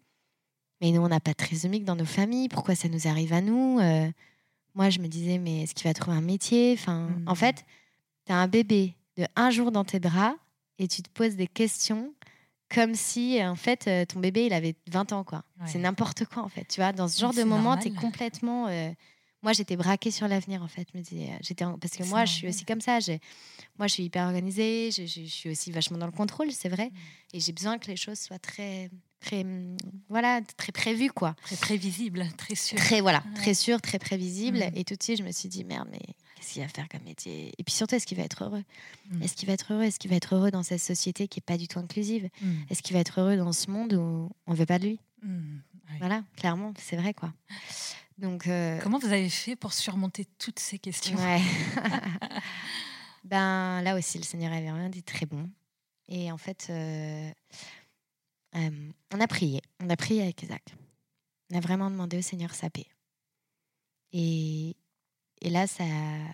[0.84, 2.50] Mais nous, on n'a pas de trisomique dans nos familles.
[2.50, 4.06] Pourquoi ça nous arrive à nous euh,
[4.74, 6.76] Moi, je me disais, mais est-ce qu'il va trouver un métier?
[6.78, 7.36] Enfin, En mmh.
[7.36, 7.64] fait,
[8.26, 10.34] tu as un bébé de un jour dans tes bras
[10.78, 12.12] et tu te poses des questions
[12.68, 15.44] comme si en fait euh, ton bébé il avait 20 ans quoi.
[15.66, 18.66] C'est n'importe quoi en fait, tu vois, dans ce genre de moment tu es complètement
[18.66, 18.90] euh,
[19.42, 20.88] moi j'étais braquée sur l'avenir en fait,
[21.40, 22.98] j'étais parce que moi je suis aussi comme ça,
[23.78, 26.86] moi je suis hyper organisée, je, suis aussi vachement dans le contrôle, c'est vrai.
[26.86, 27.36] Mm.
[27.36, 28.90] et j'ai besoin que les choses soient très
[29.24, 29.76] très mm,
[30.08, 31.34] voilà, très prévues quoi.
[31.44, 32.78] Très prévisible, très sûr.
[32.78, 34.76] Très voilà, très sûr, très prévisible mm.
[34.76, 36.00] et tout de suite je me suis dit merde mais
[36.36, 37.52] qu'est-ce qu'il va faire comme métier?
[37.58, 38.64] Et puis surtout, est-ce qu'il va être heureux?
[39.10, 39.22] Mm.
[39.22, 39.84] Est-ce qu'il va être heureux?
[39.84, 42.28] Est-ce qu'il va être heureux dans cette société qui est pas du tout inclusive?
[42.40, 42.52] Mm.
[42.70, 45.00] Est-ce qu'il va être heureux dans ce monde où on veut pas de lui?
[46.00, 47.32] Voilà, clairement, c'est vrai quoi.
[48.18, 51.18] Donc, euh, comment vous avez fait pour surmonter toutes ces questions?
[53.24, 55.48] Ben là aussi, le Seigneur avait rien dit très bon.
[56.08, 57.30] Et en fait, euh,
[58.56, 59.60] euh, on a prié.
[59.80, 60.74] On a prié avec Isaac.
[61.50, 62.86] On a vraiment demandé au Seigneur sa paix.
[64.12, 64.76] Et,
[65.40, 65.84] et là, ça,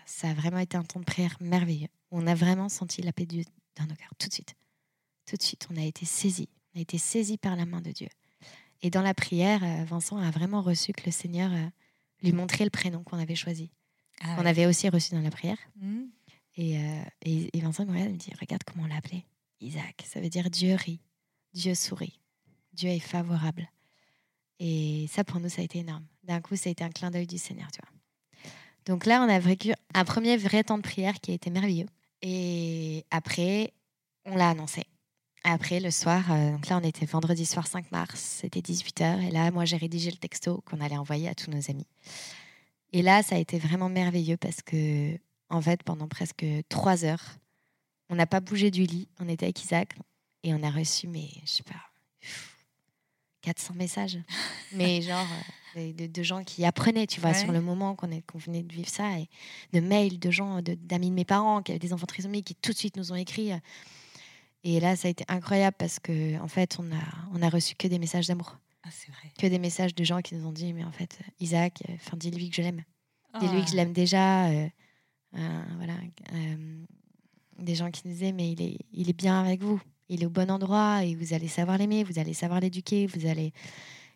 [0.06, 1.88] ça a vraiment été un temps de prière merveilleux.
[2.10, 3.44] On a vraiment senti la paix de Dieu
[3.76, 4.54] dans nos cœurs, tout de suite.
[5.26, 6.48] Tout de suite, on a été saisis.
[6.74, 8.08] On a été saisis par la main de Dieu.
[8.82, 11.66] Et dans la prière, euh, Vincent a vraiment reçu que le Seigneur euh,
[12.22, 13.70] lui montrait le prénom qu'on avait choisi.
[14.22, 15.58] Ah on avait aussi reçu dans la prière.
[15.76, 16.02] Mmh.
[16.58, 19.24] Euh, et, et, Vincent me regarde et me dit Regarde comment on l'appelait.
[19.60, 20.04] Isaac.
[20.06, 21.00] Ça veut dire Dieu rit,
[21.52, 22.20] Dieu sourit,
[22.72, 23.68] Dieu est favorable.
[24.58, 26.04] Et ça, pour nous, ça a été énorme.
[26.24, 27.90] D'un coup, ça a été un clin d'œil du Seigneur, tu vois.
[28.84, 31.86] Donc là, on a vécu un premier vrai temps de prière qui a été merveilleux.
[32.22, 33.72] Et après,
[34.24, 34.84] on l'a annoncé.
[35.42, 39.26] Après, le soir, euh, donc là, on était vendredi soir 5 mars, c'était 18h.
[39.26, 41.86] Et là, moi, j'ai rédigé le texto qu'on allait envoyer à tous nos amis.
[42.92, 45.16] Et là, ça a été vraiment merveilleux parce que,
[45.48, 47.38] en fait, pendant presque trois heures,
[48.10, 49.08] on n'a pas bougé du lit.
[49.18, 49.94] On était avec Isaac
[50.42, 51.80] et on a reçu, mais je sais pas,
[53.42, 54.18] 400 messages.
[54.74, 55.26] mais genre,
[55.76, 59.18] euh, de, gens qui apprenaient, tu vois, sur le moment qu'on venait de vivre ça.
[59.18, 59.28] Et
[59.72, 62.72] de mails de gens, d'amis de, mes parents qui avaient des enfants trisomiques qui tout
[62.72, 63.52] de suite nous ont écrit.
[64.62, 67.74] Et là, ça a été incroyable parce que, en fait, on a, on a reçu
[67.74, 68.58] que des messages d'amour.
[68.82, 69.32] Ah, vrai.
[69.38, 72.16] Que des messages de gens qui nous ont dit, mais en fait, Isaac, euh, enfin,
[72.16, 72.82] dis-lui que je l'aime.
[73.40, 73.76] Dis-lui que je ah.
[73.76, 74.48] l'aime déjà.
[74.48, 74.68] Euh,
[75.32, 75.94] voilà
[77.60, 80.26] des gens qui nous disaient mais il est, il est bien avec vous, il est
[80.26, 83.52] au bon endroit et vous allez savoir l'aimer, vous allez savoir l'éduquer, vous allez.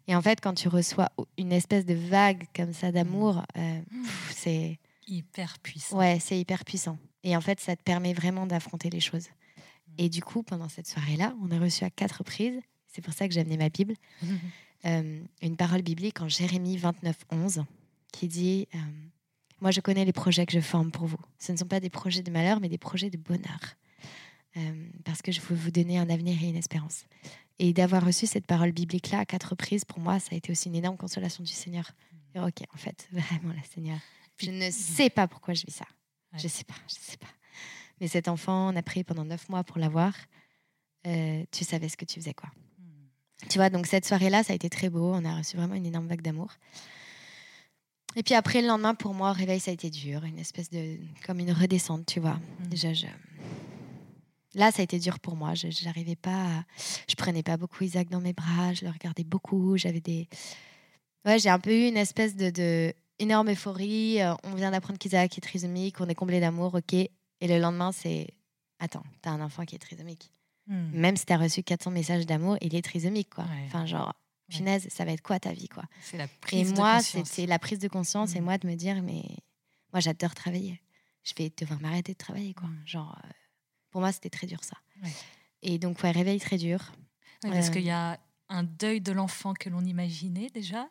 [0.09, 3.59] Et en fait, quand tu reçois une espèce de vague comme ça d'amour, mmh.
[3.59, 4.05] euh, mmh.
[4.31, 5.97] c'est hyper puissant.
[5.97, 6.99] Ouais, c'est hyper puissant.
[7.23, 9.29] Et en fait, ça te permet vraiment d'affronter les choses.
[9.29, 9.93] Mmh.
[9.99, 13.27] Et du coup, pendant cette soirée-là, on a reçu à quatre reprises, c'est pour ça
[13.27, 13.95] que j'ai amené ma Bible,
[14.85, 17.65] euh, une parole biblique en Jérémie 29, 11,
[18.13, 18.79] qui dit euh,
[19.61, 21.21] moi, je connais les projets que je forme pour vous.
[21.39, 23.77] Ce ne sont pas des projets de malheur, mais des projets de bonheur.
[24.57, 27.05] Euh, parce que je veux vous donner un avenir et une espérance.
[27.59, 30.69] Et d'avoir reçu cette parole biblique-là à quatre reprises, pour moi, ça a été aussi
[30.69, 31.91] une énorme consolation du Seigneur.
[32.37, 33.99] ok, en fait, vraiment, la Seigneur,
[34.37, 35.87] je ne sais pas pourquoi je vis ça.
[36.37, 37.29] Je sais pas, je sais pas.
[38.01, 40.15] Mais cet enfant, on a prié pendant neuf mois pour l'avoir.
[41.07, 42.51] Euh, tu savais ce que tu faisais, quoi.
[42.79, 43.49] Hmm.
[43.49, 45.13] Tu vois, donc cette soirée-là, ça a été très beau.
[45.15, 46.51] On a reçu vraiment une énorme vague d'amour.
[48.17, 50.99] Et puis après, le lendemain, pour moi, réveil, ça a été dur, une espèce de.
[51.27, 52.41] comme une redescente, tu vois.
[52.61, 52.67] Mm.
[52.69, 53.07] Déjà, je...
[54.55, 55.55] Là, ça a été dur pour moi.
[55.55, 56.65] Je n'arrivais pas.
[57.09, 59.77] Je prenais pas beaucoup Isaac dans mes bras, je le regardais beaucoup.
[59.77, 60.29] J'avais des.
[61.25, 64.21] Ouais, j'ai un peu eu une espèce de, de énorme euphorie.
[64.21, 66.95] Euh, on vient d'apprendre qu'Isaac est trisomique, on est comblé d'amour, ok.
[66.95, 67.11] Et
[67.43, 68.29] le lendemain, c'est.
[68.79, 70.31] Attends, t'as un enfant qui est trisomique.
[70.67, 70.91] Mm.
[70.93, 73.47] Même si t'as reçu 400 messages d'amour, il est trisomique, quoi.
[73.67, 74.15] Enfin, genre,
[74.49, 75.85] Punaise, ça va être quoi ta vie quoi?
[76.03, 78.45] C'est la prise Et moi, c'était la prise de conscience et mmh.
[78.45, 79.23] moi de me dire mais
[79.93, 80.81] moi j'adore travailler.
[81.23, 82.69] Je vais devoir m'arrêter de travailler quoi.
[82.69, 82.83] Mmh.
[82.85, 83.29] Genre euh,
[83.95, 84.77] pour moi c'était très dur ça.
[85.63, 86.93] Et donc ouais, réveil très dur.
[87.43, 90.89] parce qu'il y euh, a un deuil de l'enfant que l'on imaginait déjà,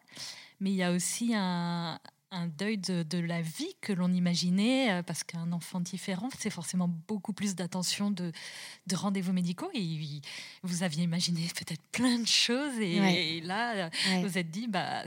[0.62, 2.00] mais il y a aussi un,
[2.32, 6.88] un deuil de, la vie que l'on imaginait, euh, parce qu'un enfant différent, c'est forcément
[6.88, 8.32] beaucoup plus d'attention de,
[8.88, 9.70] de rendez-vous médicaux.
[9.74, 10.22] Et
[10.64, 15.04] vous aviez imaginé peut-être plein de choses, et, là, vous vous êtes dit, bah,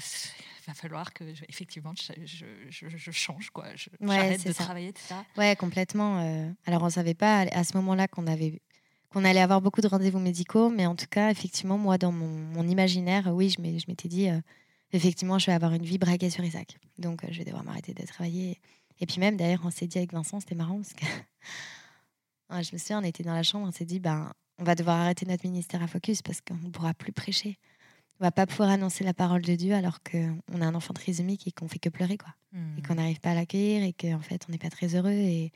[0.66, 6.50] va falloir que effectivement je, je, change quoi j'arrête de travailler etc ouais complètement euh.
[6.66, 8.60] alors on savait pas à ce moment-là qu'on avait
[9.10, 12.66] qu'on allait avoir beaucoup de rendez-vous médicaux mais en tout cas effectivement moi dans mon,
[12.66, 14.40] imaginaire oui je m'étais dit euh,
[14.92, 16.78] effectivement, je vais avoir une vie braquée sur Isaac.
[16.98, 18.60] Donc, euh, je vais devoir m'arrêter de travailler.
[19.00, 21.04] Et puis même, d'ailleurs, on s'est dit avec Vincent, c'était marrant parce que
[22.62, 24.98] je me souviens, on était dans la chambre, on s'est dit, ben, on va devoir
[24.98, 27.58] arrêter notre ministère à Focus parce qu'on ne pourra plus prêcher.
[28.20, 31.46] On va pas pouvoir annoncer la parole de Dieu alors qu'on a un enfant trisomique
[31.46, 32.34] et qu'on fait que pleurer, quoi.
[32.54, 32.82] Et hmm.
[32.86, 35.10] qu'on n'arrive pas à l'accueillir et qu'en fait, on n'est pas très heureux.
[35.10, 35.52] Et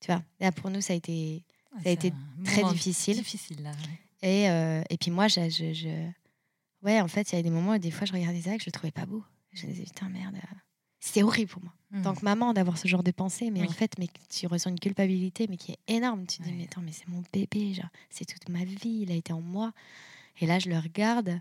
[0.00, 1.44] tu vois, là, pour nous, ça a été,
[1.82, 2.12] ça a été
[2.44, 3.16] très difficile.
[3.16, 3.72] difficile là,
[4.22, 6.10] et, euh, et puis moi, je, je
[6.82, 8.58] Ouais, en fait, il y a des moments où des fois je regardais ça et
[8.58, 9.22] je le trouvais pas beau.
[9.52, 10.36] Je me disais, putain, merde.
[10.36, 10.56] Euh,
[10.98, 11.72] c'était horrible pour moi.
[11.90, 12.02] Mmh.
[12.02, 14.78] Tant que maman, d'avoir ce genre de pensée, mais en fait, mais tu ressens une
[14.78, 16.26] culpabilité, mais qui est énorme.
[16.26, 19.10] Tu te dis, mais attends, mais c'est mon bébé, genre, c'est toute ma vie, il
[19.10, 19.72] a été en moi.
[20.40, 21.40] Et là, je le regarde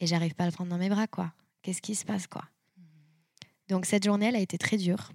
[0.00, 1.32] et j'arrive pas à le prendre dans mes bras, quoi.
[1.62, 2.44] Qu'est-ce qui se passe, quoi?
[3.68, 5.12] Donc, cette journée, elle a été très dure.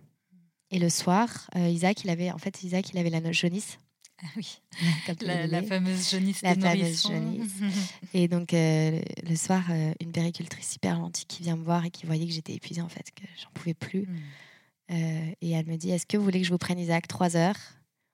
[0.72, 3.78] Et le soir, euh, Isaac, il avait, en fait, Isaac, il avait la jaunisse.
[4.24, 4.62] Ah oui,
[5.22, 7.52] la, fameuse jaunisse La fameuse jaunisse.
[8.14, 11.92] et donc, euh, le soir, euh, une péricultrice hyper gentille qui vient me voir et
[11.92, 14.08] qui voyait que j'étais épuisée, en fait, que j'en pouvais plus.
[14.08, 15.34] Hmm.
[15.42, 17.58] Et elle me dit Est-ce que vous voulez que je vous prenne Isaac trois heures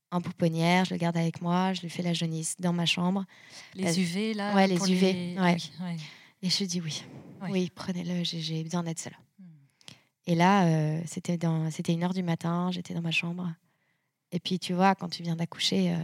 [0.10, 0.86] en pouponnière?
[0.86, 3.26] Je le garde avec moi, je lui fais la jaunisse dans ma chambre.
[3.76, 5.38] Les UV, là Ouais, les UV.
[5.38, 5.58] Ouais.
[6.42, 7.04] Et je dis Oui,
[7.50, 9.18] oui, prenez-le, j'ai besoin d'être seule.
[9.40, 9.46] Hmm.
[10.28, 11.36] Et là, c'était
[11.94, 13.52] une heure du matin, j'étais dans ma chambre.
[14.32, 15.98] Et puis, tu vois, quand tu viens d'accoucher, euh,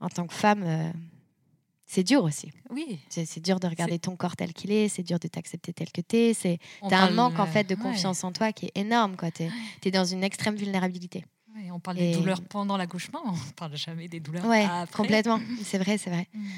[0.00, 0.92] en tant que femme, euh,
[1.86, 2.50] c'est dur aussi.
[2.70, 2.98] Oui.
[3.08, 6.00] C'est dur de regarder ton corps tel qu'il est, c'est dur de t'accepter tel que
[6.00, 6.34] tu es.
[6.34, 9.16] Tu as un manque en fait de confiance en toi qui est énorme.
[9.34, 9.50] Tu es,
[9.84, 11.24] es, dans une extrême vulnérabilité.
[11.70, 14.96] on parle des douleurs pendant l'accouchement, on parle jamais des douleurs ouais, après.
[14.96, 15.40] complètement.
[15.62, 16.28] C'est vrai, c'est vrai.
[16.34, 16.48] Mm.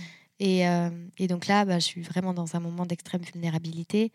[0.40, 4.12] Et, euh, et, donc là, bah, je suis vraiment dans un moment d'extrême vulnérabilité.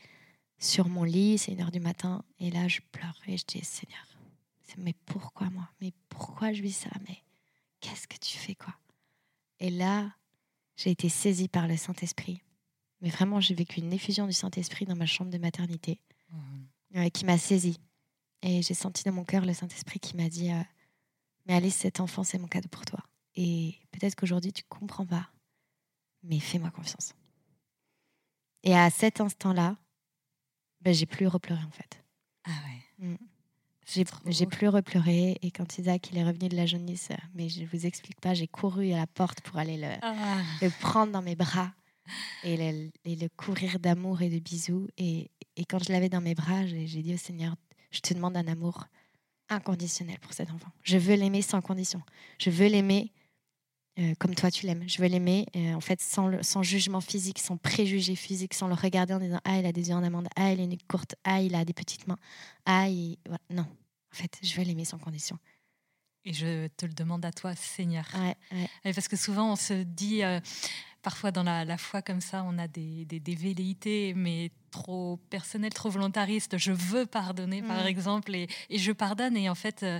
[0.57, 2.23] Sur mon lit, c'est une heure du matin.
[2.39, 4.05] Et là, je pleure et je dis Seigneur,
[4.77, 5.69] mais pourquoi moi?
[5.81, 6.89] Mais pourquoi je vis ça?
[7.07, 7.17] Mais
[7.81, 8.73] qu'est-ce que tu fais quoi?
[9.59, 10.11] Et là,
[10.77, 12.41] j'ai été saisie par le Saint-Esprit.
[13.01, 15.99] Mais vraiment, j'ai vécu une effusion du Saint-Esprit dans ma chambre de maternité
[16.31, 17.09] Mhm.
[17.11, 17.79] qui m'a saisie.
[18.41, 20.61] Et j'ai senti dans mon cœur le Saint-Esprit qui m'a dit euh,
[21.45, 22.99] Mais Alice, cet enfant, c'est mon cadeau pour toi.
[23.35, 25.29] Et peut-être qu'aujourd'hui, tu comprends pas,
[26.23, 27.13] mais fais-moi confiance.
[28.63, 29.75] Et à cet instant-là,
[30.81, 32.03] ben, j'ai plus repleuré en fait.
[32.45, 33.07] Ah ouais.
[33.07, 33.17] Mm.
[33.85, 35.37] J'ai j'ai plus repleuré.
[35.41, 38.47] Et quand Isaac il est revenu de la jaunisse, mais je vous explique pas, j'ai
[38.47, 40.41] couru à la porte pour aller le, Ah.
[40.61, 41.73] le prendre dans mes bras
[42.43, 44.87] et le, et le courir d'amour et de bisous.
[44.97, 47.55] Et, et quand je l'avais dans mes bras, j'ai j'ai dit au Seigneur,
[47.91, 48.85] je te demande un amour
[49.49, 50.71] inconditionnel pour cet enfant.
[50.83, 52.01] Je veux l'aimer sans condition.
[52.39, 53.11] Je veux l'aimer
[53.99, 54.83] euh, comme toi tu l'aimes.
[54.87, 58.67] Je veux l'aimer euh, en fait sans, le- sans jugement physique, sans préjugé physique, sans
[58.67, 60.69] le regarder en disant ah il a des yeux en amande, ah il a une
[60.71, 62.17] nuque courte, ah il a des petites mains,
[62.65, 63.17] ah il...
[63.25, 63.39] voilà.
[63.49, 63.63] non.
[64.11, 65.37] En fait, je veux l'aimer sans condition.
[66.25, 68.07] Et je te le demande à toi, Seigneur.
[68.15, 70.39] Ouais, Parce que souvent, on se dit, euh,
[71.01, 75.17] parfois dans la, la foi comme ça, on a des, des, des velléités, mais trop
[75.29, 76.57] personnelles, trop volontaristes.
[76.57, 77.87] Je veux pardonner, par Mm.
[77.87, 79.35] exemple, et, et je pardonne.
[79.35, 79.99] Et en fait, euh,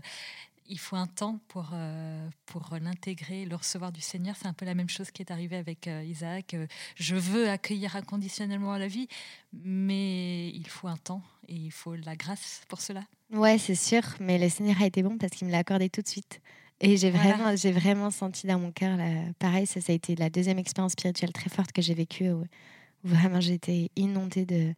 [0.73, 4.35] il faut un temps pour, euh, pour l'intégrer, le recevoir du Seigneur.
[4.35, 6.55] C'est un peu la même chose qui est arrivée avec euh, Isaac.
[6.55, 9.07] Euh, je veux accueillir inconditionnellement la vie,
[9.53, 13.03] mais il faut un temps et il faut la grâce pour cela.
[13.31, 16.01] Ouais, c'est sûr, mais le Seigneur a été bon parce qu'il me l'a accordé tout
[16.01, 16.41] de suite.
[16.81, 17.33] Et j'ai Voilà.
[17.35, 19.05] vraiment, j'ai vraiment senti dans mon cœur, là,
[19.37, 22.41] pareil, ça, ça a été la deuxième expérience spirituelle très forte que j'ai vécue, où,
[22.41, 24.73] où vraiment j'ai été inondée de,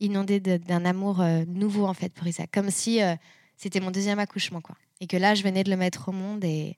[0.00, 3.00] inondée d'un amour euh, nouveau en fait pour Isaac, comme si
[3.56, 4.76] c'était mon deuxième accouchement, quoi.
[5.00, 6.76] Et que là, je venais de le mettre au monde et,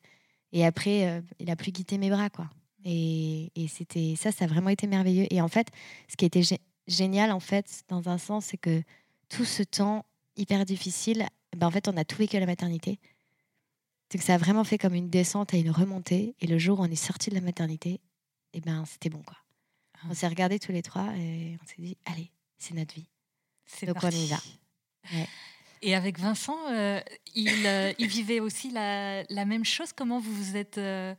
[0.52, 2.48] et après, euh, il a plus quitté mes bras, quoi.
[2.84, 5.26] Et, et c'était ça, ça a vraiment été merveilleux.
[5.30, 5.68] Et en fait,
[6.08, 8.82] ce qui était gé- génial, en fait, dans un sens, c'est que
[9.28, 12.98] tout ce temps hyper difficile, ben en fait, on a tout vécu à la maternité.
[14.10, 16.34] C'est que ça a vraiment fait comme une descente à une remontée.
[16.40, 18.00] Et le jour où on est sorti de la maternité,
[18.54, 19.36] et ben c'était bon, quoi.
[19.94, 20.06] Ah.
[20.10, 23.08] On s'est regardés tous les trois et on s'est dit, allez, c'est notre vie.
[23.82, 24.24] Donc, on parti.
[24.24, 24.38] y va.
[25.12, 25.26] Ouais.
[25.82, 27.00] Et avec Vincent, euh,
[27.34, 29.92] il, euh, il vivait aussi la, la même chose.
[29.94, 31.14] Comment vous vous êtes euh,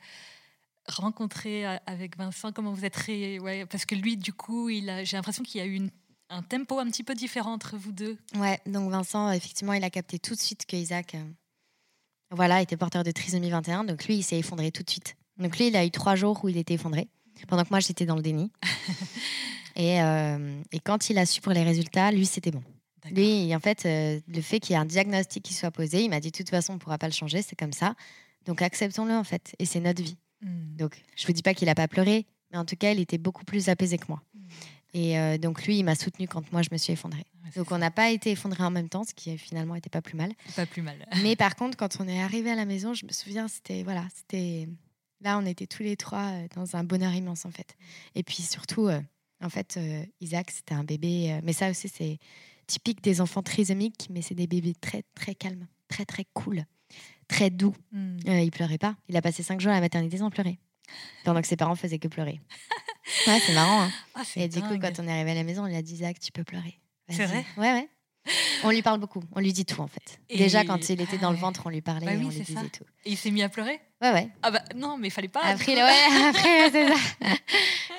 [0.88, 2.52] rencontrés euh, avec Vincent?
[2.52, 3.39] Comment vous êtes ré...
[3.39, 5.91] ouais, Parce que lui, du coup, il a- j'ai l'impression qu'il y a eu une-
[6.30, 8.17] un tempo un petit peu différent entre vous deux.
[8.36, 11.15] Ouais, donc Vincent, effectivement, il a capté tout de suite que Isaac
[12.32, 13.84] voilà, était porteur de trisomie 21.
[13.86, 15.15] Donc lui, il s'est effondré tout de suite.
[15.38, 17.08] Donc lui, il a eu trois jours où il était effondré,
[17.48, 18.52] pendant que moi, j'étais dans le déni.
[19.76, 19.98] et,
[20.72, 22.62] et quand il a su pour les résultats, lui, c'était bon.
[23.12, 26.09] Lui, en fait, euh, le fait qu'il y ait un diagnostic qui soit posé, il
[26.09, 27.95] m'a dit de toute façon, on ne pourra pas le changer, c'est comme ça.
[28.45, 29.55] Donc acceptons-le, en fait.
[29.59, 30.17] Et c'est notre vie.
[30.41, 30.75] Hmm.
[30.77, 33.17] Donc je vous dis pas qu'il n'a pas pleuré, mais en tout cas, il était
[33.17, 34.21] beaucoup plus apaisé que moi.
[34.33, 34.39] Hmm.
[34.93, 37.25] Et euh, donc lui, il m'a soutenu quand moi, je me suis effondrée.
[37.43, 39.89] Ouais, Donc on n'a pas été effondrés en même temps, ce qui euh, finalement n'était
[39.89, 40.31] pas plus mal.
[40.55, 41.05] pas plus mal.
[41.21, 44.05] Mais par contre, quand on est arrivé à la maison, je me souviens, c'était voilà,
[44.15, 44.67] c'était
[45.21, 47.75] là, on était tous les trois dans un bonheur immense en fait.
[48.15, 48.99] Et puis surtout, euh,
[49.41, 49.79] en fait,
[50.19, 52.17] Isaac, c'était un bébé, mais ça aussi, c'est
[52.69, 56.63] typique des enfants trisomiques, mais c'est des bébés très très calmes, très très cool,
[57.27, 57.75] très doux.
[57.91, 58.17] Hmm.
[58.27, 58.95] Euh, il pleurait pas.
[59.10, 60.60] Il a passé cinq jours à la maternité sans pleurer,
[61.25, 62.39] pendant que ses parents faisaient que pleurer.
[63.25, 63.82] Ouais, c'est marrant.
[63.82, 63.91] Hein.
[64.23, 65.95] C'est Et du coup, quand on est arrivé à la maison, on lui a dit
[65.95, 66.79] Isaac, tu peux pleurer.
[67.10, 67.43] C'est vrai?
[67.58, 67.89] Ouais, ouais.
[68.63, 69.23] On lui parle beaucoup.
[69.32, 70.19] On lui dit tout, en fait.
[70.29, 72.25] Et- Déjà, quand il était Ah dans le ventre, on lui parlait Bah et oui,
[72.25, 72.43] on lui ça.
[72.43, 72.84] disait tout.
[73.05, 73.79] Et il s'est mis à pleurer?
[74.01, 74.29] Ouais, ouais.
[74.43, 75.41] Ah bah non, mais il fallait pas.
[75.43, 76.95] Après, ouais, après c'est ça.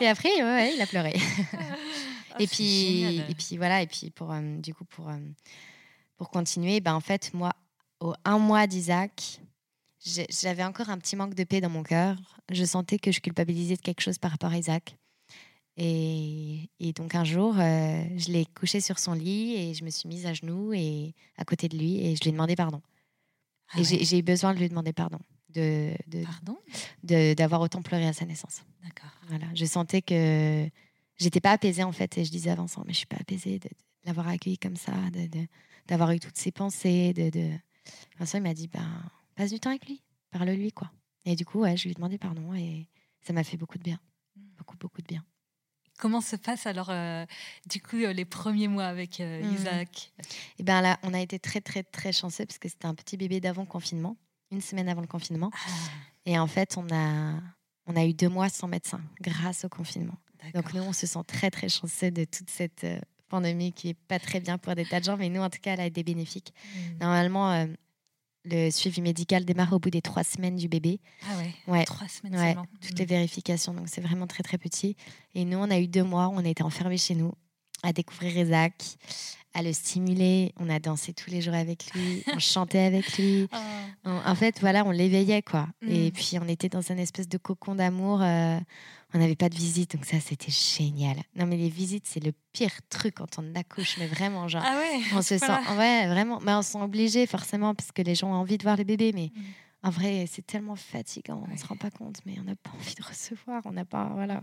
[0.01, 1.15] Et après, ouais, ouais, il a pleuré.
[2.33, 3.31] Ah, et, puis, génial.
[3.31, 3.83] et puis, voilà.
[3.83, 5.19] Et puis, pour, euh, du coup, pour, euh,
[6.17, 7.53] pour continuer, ben, en fait, moi,
[8.01, 9.41] au un mois d'Isaac,
[10.01, 12.17] j'avais encore un petit manque de paix dans mon cœur.
[12.51, 14.97] Je sentais que je culpabilisais de quelque chose par rapport à Isaac.
[15.77, 19.91] Et, et donc un jour, euh, je l'ai couché sur son lit et je me
[19.91, 22.83] suis mise à genoux et à côté de lui et je lui ai demandé pardon.
[23.73, 24.05] Ah et ouais.
[24.05, 25.19] j'ai eu besoin de lui demander pardon,
[25.51, 26.59] de de- Pardon?
[27.03, 28.63] d'avoir autant pleuré à sa naissance.
[28.83, 29.11] D'accord.
[29.29, 30.69] Voilà, je sentais que
[31.21, 33.59] j'étais pas apaisée en fait et je disais à Vincent, mais je suis pas apaisée
[33.59, 33.75] de, de
[34.07, 35.47] l'avoir accueilli comme ça, de- de-
[35.87, 37.13] d'avoir eu toutes ces pensées.
[37.13, 37.51] De.
[38.19, 39.03] Vincent il m'a dit, ben,
[39.37, 40.91] passe du temps avec lui, parle-lui quoi.
[41.27, 42.89] Et du coup, ouais, je lui ai demandé pardon et
[43.21, 44.01] ça m'a fait beaucoup de bien,
[44.59, 45.25] beaucoup beaucoup de bien.
[45.99, 47.27] Comment se passe alors, euh,
[47.69, 49.55] du coup, euh, les premiers mois avec euh, Mhm.
[49.55, 50.13] Isaac?
[50.59, 53.19] Et ben là, on a été très très très chanceux parce que c'était un petit
[53.19, 54.17] bébé d'avant confinement,
[54.51, 55.51] une semaine avant le confinement.
[55.53, 55.69] Ah,
[56.25, 57.35] Et en fait, on a,
[57.87, 60.17] on a eu deux mois sans médecin grâce au confinement.
[60.55, 63.95] Donc nous, on se sent très très chanceux de toute cette euh, pandémie qui est
[64.09, 65.87] pas très bien pour des tas de gens, mais nous, en tout cas, elle a
[65.87, 66.53] été bénéfique.
[66.75, 66.99] Hmm.
[67.01, 67.67] Normalement, euh,
[68.45, 71.01] le suivi médical démarre au bout des trois semaines du bébé.
[71.31, 71.85] Ah ouais, Ouais.
[71.85, 72.67] trois semaines Ouais, seulement.
[72.81, 72.99] toutes Hmm.
[73.01, 74.97] les vérifications, donc c'est vraiment très très petit.
[75.35, 77.33] Et nous, on a eu deux mois, on a été enfermés chez nous
[77.83, 78.75] à découvrir Isaac,
[79.55, 80.53] à le stimuler.
[80.59, 83.49] On a dansé tous les jours avec lui, on chantait avec lui.
[83.53, 84.23] Ah.
[84.27, 85.67] en fait, voilà, on l'éveillait, quoi.
[85.87, 86.13] Et mm.
[86.13, 88.21] puis, on était dans un espèce de cocon d'amour.
[88.23, 88.59] Euh,
[89.15, 91.17] on n'avait pas de visite, donc ça, c'était génial.
[91.35, 94.79] Non, mais les visites, c'est le pire truc quand on accouche, mais vraiment, genre, ah
[94.79, 95.47] ouais, on se sent,
[95.77, 98.63] ouais, vraiment, mais on se sent obligé forcément parce que les gens ont envie de
[98.63, 99.33] voir les bébés, mais.
[99.35, 99.43] Mm.
[99.83, 102.71] En vrai, c'est tellement fatigant, on ne se rend pas compte, mais on n'a pas
[102.75, 103.63] envie de recevoir.
[103.65, 104.43] On n'a pas, voilà.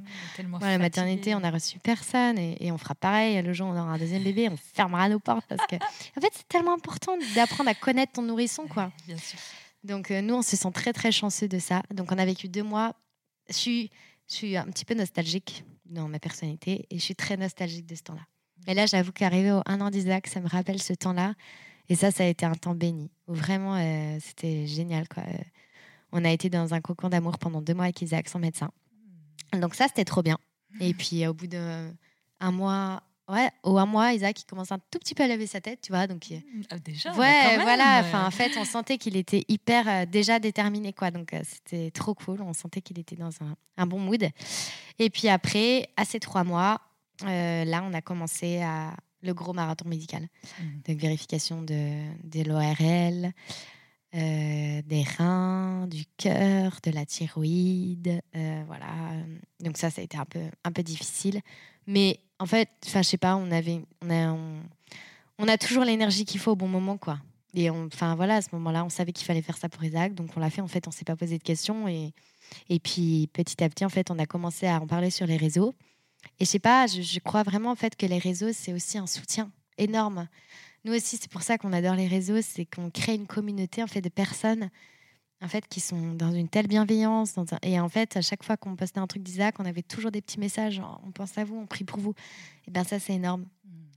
[0.61, 3.39] la maternité, on a reçu personne et, on fera pareil.
[3.43, 5.75] Le jour où on aura un deuxième bébé, on fermera nos portes parce que,
[6.17, 8.91] en fait, c'est tellement important d'apprendre à connaître ton nourrisson, quoi.
[9.05, 9.37] Bien sûr.
[9.83, 11.83] Donc, euh, nous, on se sent très, très chanceux de ça.
[11.93, 12.95] Donc, on a vécu deux mois.
[13.47, 13.91] Je suis,
[14.27, 17.95] je suis un petit peu nostalgique dans ma personnalité et je suis très nostalgique de
[17.95, 18.25] ce temps-là.
[18.67, 21.33] Et là, j'avoue qu'arriver au un an d'Isaac, ça me rappelle ce temps-là.
[21.89, 23.09] Et ça, ça a été un temps béni.
[23.27, 25.05] Où vraiment, euh, c'était génial.
[25.17, 25.21] Euh,
[26.11, 28.71] on a été dans un cocon d'amour pendant deux mois avec Isaac, son médecin.
[29.53, 30.37] Donc ça, c'était trop bien.
[30.81, 31.93] Et puis, au bout d'un
[32.41, 35.61] mois, ouais, au un mois, Isaac, il commence un tout petit peu à lever sa
[35.61, 36.07] tête, tu vois.
[36.07, 36.25] Donc,
[36.69, 38.01] ah, déjà Ouais, voilà.
[38.03, 41.11] Enfin, en fait, on sentait qu'il était hyper euh, déjà déterminé, quoi.
[41.11, 42.41] Donc, c'était trop cool.
[42.41, 44.27] On sentait qu'il était dans un, un, bon mood.
[44.99, 46.81] Et puis après, à ces trois mois,
[47.23, 50.27] là, on a commencé à, le gros marathon médical.
[50.59, 50.63] Mmh.
[50.87, 53.33] Donc vérification de, de l'ORL,
[54.15, 58.87] euh, des reins, du cœur, de la thyroïde, euh, voilà.
[59.59, 61.41] Donc ça, ça a été un peu, un peu difficile.
[61.87, 64.37] Mais en fait, enfin, je sais pas, on avait, on a,
[65.39, 67.19] on, a toujours l'énergie qu'il faut au bon moment, quoi.
[67.53, 70.29] Et enfin voilà, à ce moment-là, on savait qu'il fallait faire ça pour Isaac, donc
[70.35, 70.61] on l'a fait.
[70.61, 72.13] En fait, on s'est pas posé de questions et
[72.69, 75.37] et puis petit à petit, en fait, on a commencé à en parler sur les
[75.37, 75.73] réseaux.
[76.39, 79.07] Et je sais pas, je, crois vraiment en fait que les réseaux, c'est aussi un
[79.07, 80.27] soutien énorme.
[80.87, 83.87] Nous aussi, c'est pour ça qu'on adore les réseaux, c'est qu'on crée une communauté en
[83.87, 84.69] fait de personnes
[85.41, 87.35] en fait qui sont dans une telle bienveillance.
[87.61, 90.21] Et en fait, à chaque fois qu'on postait un truc d'Isaac, on avait toujours des
[90.21, 90.81] petits messages.
[91.05, 92.13] On pense à vous, on prie pour vous.
[92.67, 93.45] Et bien ça, c'est énorme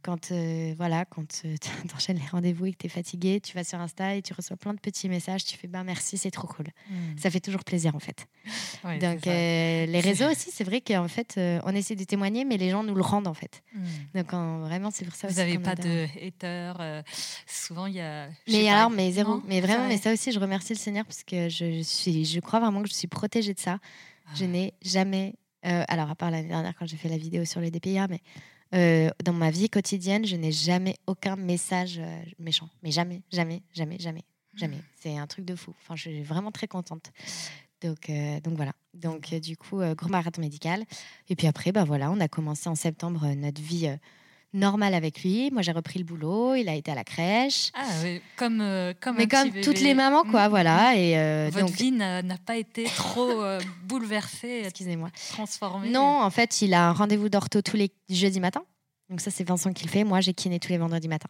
[0.03, 3.55] quand euh, voilà, quand euh, tu enchaînes les rendez-vous et que tu es fatigué, tu
[3.55, 6.31] vas sur Insta et tu reçois plein de petits messages, tu fais bah merci, c'est
[6.31, 6.67] trop cool.
[6.89, 7.17] Hmm.
[7.17, 8.27] Ça fait toujours plaisir en fait.
[8.85, 12.71] Donc euh, les réseaux aussi, c'est vrai qu'en fait on essaie de témoigner mais les
[12.71, 13.63] gens nous le rendent en fait.
[13.75, 13.85] Hmm.
[14.15, 17.05] Donc vraiment c'est pour ça Vous n'avez pas de haters
[17.47, 20.73] souvent il y a Mais alors mais zéro, mais vraiment mais ça aussi je remercie
[20.73, 23.79] le Seigneur parce que je, suis je crois vraiment que je suis protégée de ça.
[24.35, 24.49] Je ah.
[24.49, 28.09] n'ai jamais alors à part l'année dernière quand j'ai fait la vidéo sur les DPIA
[28.09, 28.21] mais
[28.75, 32.69] euh, dans ma vie quotidienne, je n'ai jamais aucun message euh, méchant.
[32.83, 34.77] Mais jamais, jamais, jamais, jamais, jamais.
[34.77, 34.83] Hmm.
[35.01, 35.75] C'est un truc de fou.
[35.81, 37.11] Enfin, je suis vraiment très contente.
[37.81, 38.73] Donc, euh, donc voilà.
[38.95, 40.85] Donc, du coup, gros marathon médical.
[41.29, 43.89] Et puis après, bah voilà, on a commencé en septembre notre vie
[44.53, 45.51] normale avec lui.
[45.53, 46.55] Moi, j'ai repris le boulot.
[46.55, 47.71] Il a été à la crèche.
[47.75, 48.21] Ah, oui.
[48.37, 48.65] comme,
[49.01, 50.51] comme Mais comme toutes les mamans, quoi, hmm.
[50.51, 50.97] voilà.
[50.97, 51.77] Et, Votre donc...
[51.77, 53.43] vie n'a pas été trop
[53.85, 58.65] bouleversée, excusez-moi, transformée Non, en fait, il a un rendez-vous d'ortho tous les jeudis matins.
[59.11, 60.05] Donc ça, c'est Vincent qui le fait.
[60.05, 61.29] Moi, j'ai kiné tous les vendredis matins.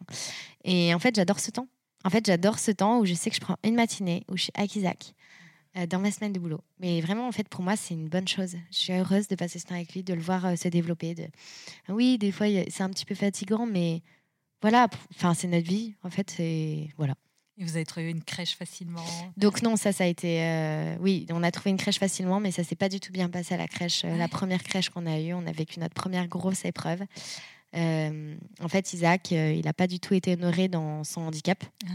[0.63, 1.67] Et en fait, j'adore ce temps.
[2.03, 4.43] En fait, j'adore ce temps où je sais que je prends une matinée où je
[4.43, 5.20] suis avec Isaac euh,
[5.89, 6.61] dans ma semaine de boulot.
[6.79, 8.55] Mais vraiment, en fait, pour moi, c'est une bonne chose.
[8.71, 11.15] Je suis heureuse de passer ce temps avec lui, de le voir euh, se développer.
[11.15, 11.27] De...
[11.89, 14.01] Oui, des fois, c'est un petit peu fatigant, mais
[14.61, 15.95] voilà, enfin, c'est notre vie.
[16.03, 17.15] En fait, c'est voilà.
[17.57, 19.05] Et vous avez trouvé une crèche facilement?
[19.37, 20.41] Donc non, ça, ça a été...
[20.41, 23.29] Euh, oui, on a trouvé une crèche facilement, mais ça s'est pas du tout bien
[23.29, 24.03] passé à la crèche.
[24.03, 27.01] La première crèche qu'on a eue, on a vécu notre première grosse épreuve.
[27.75, 31.63] Euh, en fait, Isaac, euh, il n'a pas du tout été honoré dans son handicap.
[31.85, 31.91] Ah.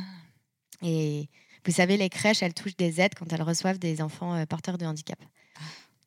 [0.82, 1.28] Et
[1.66, 4.78] vous savez, les crèches, elles touchent des aides quand elles reçoivent des enfants euh, porteurs
[4.78, 5.18] de handicap.
[5.56, 5.60] Ah.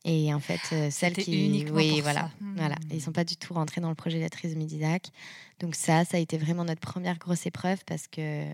[0.06, 1.66] Et en fait, celles qui.
[1.72, 2.32] Oui, voilà.
[2.40, 2.56] Hmm.
[2.56, 2.76] voilà.
[2.90, 5.10] Ils ne sont pas du tout rentrés dans le projet de la trisomie d'Isaac.
[5.60, 8.46] Donc, ça, ça a été vraiment notre première grosse épreuve parce que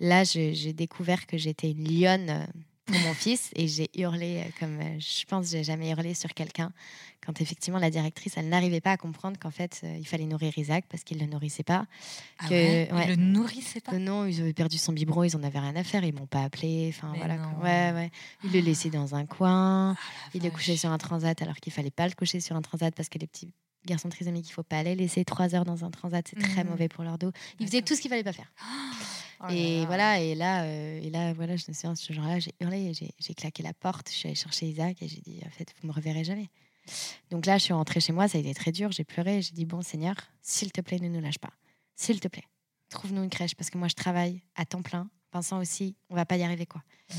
[0.00, 2.46] là, j'ai découvert que j'étais une lionne
[2.86, 6.32] pour mon fils et j'ai hurlé euh, comme euh, je pense j'ai jamais hurlé sur
[6.34, 6.70] quelqu'un
[7.24, 10.56] quand effectivement la directrice elle n'arrivait pas à comprendre qu'en fait euh, il fallait nourrir
[10.58, 11.86] Isaac parce qu'il le nourrissait pas.
[12.38, 13.92] Ah que il le nourrissait pas?
[13.98, 16.42] Non ils avaient perdu son biberon ils en avaient rien à faire ils m'ont pas
[16.42, 18.10] appelé enfin voilà ouais ouais.
[18.44, 21.72] Il le laissait dans un coin ah, il le couchait sur un transat alors qu'il
[21.72, 23.50] fallait pas le coucher sur un transat parce que les petits
[23.86, 26.68] garçons trisomiques il faut pas les laisser trois heures dans un transat c'est très mmh.
[26.68, 27.32] mauvais pour leur dos.
[27.58, 28.50] Il faisait tout ce qu'il fallait pas faire.
[28.62, 32.52] Oh et voilà, et là, euh, et là, voilà, je me souviens, ce jour-là, j'ai
[32.60, 35.72] hurlé, j'ai claqué la porte, je suis allée chercher Isaac et j'ai dit, en fait,
[35.80, 36.48] vous me reverrez jamais.
[37.30, 39.52] Donc là, je suis rentrée chez moi, ça a été très dur, j'ai pleuré, j'ai
[39.52, 41.52] dit, bon Seigneur, s'il te plaît, ne nous lâche pas.
[41.96, 42.44] S'il te plaît,
[42.90, 45.08] trouve-nous une crèche, parce que moi, je travaille à temps plein.
[45.32, 46.82] Vincent aussi, on va pas y arriver, quoi.
[47.10, 47.16] Mmh.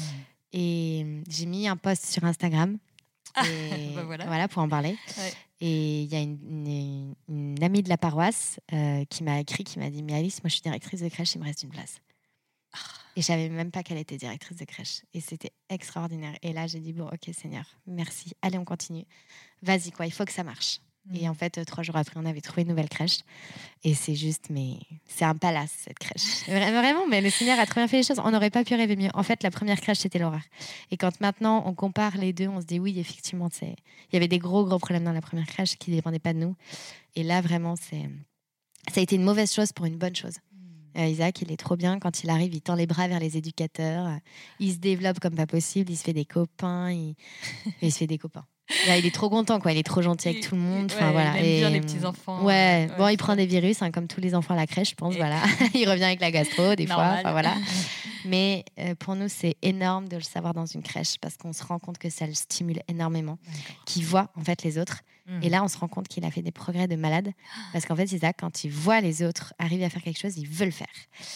[0.54, 2.78] Et j'ai mis un post sur Instagram.
[3.36, 3.44] Ah,
[3.96, 4.26] bah voilà.
[4.26, 4.48] voilà.
[4.48, 4.98] pour en parler.
[5.62, 7.16] Et il y a une,
[7.62, 10.56] amie de la paroisse euh, qui m'a écrit, qui m'a dit Mais Alice, moi je
[10.56, 12.00] suis directrice de crèche, il me reste une place.
[13.16, 15.04] Et je savais même pas qu'elle était directrice de crèche.
[15.14, 16.36] Et c'était extraordinaire.
[16.42, 18.34] Et là, j'ai dit, bon, ok, Seigneur, merci.
[18.42, 19.06] Allez, on continue.
[19.62, 20.82] Vas-y, quoi, il faut que ça marche.
[21.14, 23.20] Et en fait, trois jours après, on avait trouvé une nouvelle crèche.
[23.84, 26.44] Et c'est juste, mais c'est un palace, cette crèche.
[26.48, 28.20] Vraiment, mais le Seigneur a très bien fait les choses.
[28.24, 29.10] On n'aurait pas pu rêver mieux.
[29.14, 30.42] En fait, la première crèche, c'était l'horreur.
[30.90, 33.76] Et quand maintenant, on compare les deux, on se dit, oui, effectivement, il
[34.14, 36.40] y avait des gros, gros problèmes dans la première crèche qui ne dépendaient pas de
[36.40, 36.56] nous.
[37.16, 38.10] Et là, vraiment, c'est
[38.92, 40.36] ça a été une mauvaise chose pour une bonne chose.
[40.52, 41.00] Hmm.
[41.00, 42.00] Euh, Isaac, il est trop bien.
[42.00, 44.20] Quand il arrive, il tend les bras vers les éducateurs.
[44.60, 45.92] Il se développe comme pas possible.
[45.92, 46.92] Il se fait des copains.
[46.92, 47.16] Il,
[47.82, 49.72] il se fait des copains il est trop content, quoi.
[49.72, 50.92] Il est trop gentil avec tout le monde.
[50.94, 51.40] Enfin, voilà.
[51.40, 52.44] Il aime bien les petits enfants.
[52.44, 52.88] Ouais.
[52.98, 55.16] bon, il prend des virus, hein, comme tous les enfants à la crèche, je pense.
[55.16, 55.42] Voilà.
[55.74, 57.18] il revient avec la gastro des fois.
[57.20, 57.56] Enfin, voilà.
[58.26, 61.64] Mais euh, pour nous, c'est énorme de le savoir dans une crèche parce qu'on se
[61.64, 63.38] rend compte que ça le stimule énormément,
[63.86, 65.02] qu'il voit en fait les autres.
[65.42, 67.32] Et là, on se rend compte qu'il a fait des progrès de malade
[67.74, 70.48] parce qu'en fait, Isaac, quand il voit les autres arriver à faire quelque chose, il
[70.48, 70.88] veut le faire.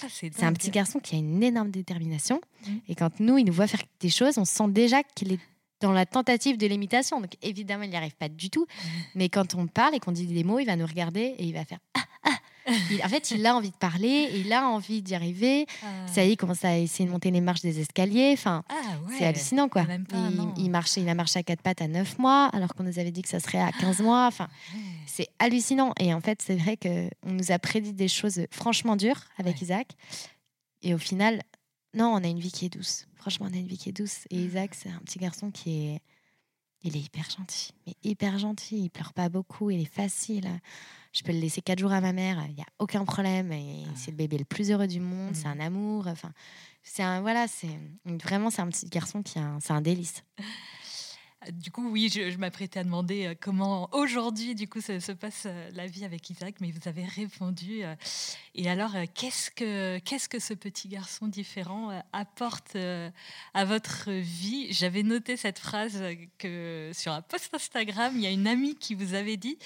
[0.03, 2.39] Ah, c'est un petit garçon qui a une énorme détermination.
[2.67, 2.77] Hmm.
[2.87, 5.39] Et quand nous, il nous voit faire des choses, on sent déjà qu'il est
[5.79, 7.21] dans la tentative de l'imitation.
[7.21, 8.65] Donc évidemment, il n'y arrive pas du tout.
[8.65, 8.87] Mmh.
[9.15, 11.53] Mais quand on parle et qu'on dit des mots, il va nous regarder et il
[11.53, 12.73] va faire ah, ah.
[13.03, 15.65] en fait, il a envie de parler, il a envie d'y arriver.
[15.83, 16.07] Ah.
[16.07, 18.31] Ça y est, il commence à essayer de monter les marches des escaliers.
[18.33, 18.63] Enfin,
[19.17, 19.85] c'est hallucinant, quoi.
[20.57, 23.11] il, marchait, il a marché à quatre pattes à 9 mois, alors qu'on nous avait
[23.11, 24.27] dit que ça serait à 15 mois.
[24.27, 24.47] Enfin,
[25.07, 25.93] c'est hallucinant.
[25.99, 29.87] Et en fait, c'est vrai qu'on nous a prédit des choses franchement dures avec Isaac.
[30.81, 31.41] Et au final,
[31.93, 33.07] non, on a une vie qui est douce.
[33.15, 34.25] Franchement, on a une vie qui est douce.
[34.29, 36.01] Et Isaac, c'est un petit garçon qui est.
[36.81, 38.77] Il est hyper gentil, mais hyper gentil.
[38.77, 40.47] Il pleure pas beaucoup, il est facile.
[41.11, 43.51] Je peux le laisser quatre jours à ma mère, il n'y a aucun problème.
[43.51, 43.91] Et ah.
[43.95, 45.59] c'est le bébé le plus heureux du monde, c'est mmh.
[45.59, 46.07] un amour.
[46.07, 46.31] Enfin,
[46.81, 50.23] c'est un voilà, c'est vraiment c'est un petit garçon qui a, c'est un délice.
[51.53, 55.69] Du coup, oui, je, m'apprêtais à demander euh, comment aujourd'hui, du coup, se, passe euh,
[55.73, 57.81] la vie avec Isaac, mais vous avez répondu.
[57.81, 57.95] Euh.
[58.55, 62.75] Et alors, qu'est-ce que qu'est-ce que ce petit garçon différent apporte
[63.53, 64.73] à votre vie?
[64.73, 66.03] J'avais noté cette phrase
[66.37, 69.57] que sur un post Instagram, il y a une amie qui vous avait dit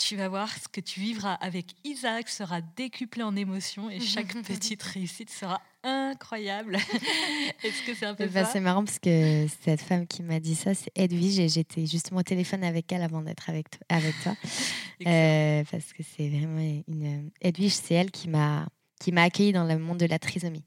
[0.00, 4.34] tu vas voir ce que tu vivras avec Isaac sera décuplé en émotions et chaque
[4.46, 6.76] petite réussite sera incroyable.
[7.62, 10.54] Est-ce que c'est un peu bah, C'est marrant parce que cette femme qui m'a dit
[10.54, 14.34] ça, c'est Edwige et j'étais justement au téléphone avec elle avant d'être avec, avec toi.
[15.06, 17.30] euh, parce que c'est vraiment une...
[17.40, 18.66] Edwige, c'est elle qui m'a
[19.00, 20.62] qui m'a accueillie dans le monde de la trisomie.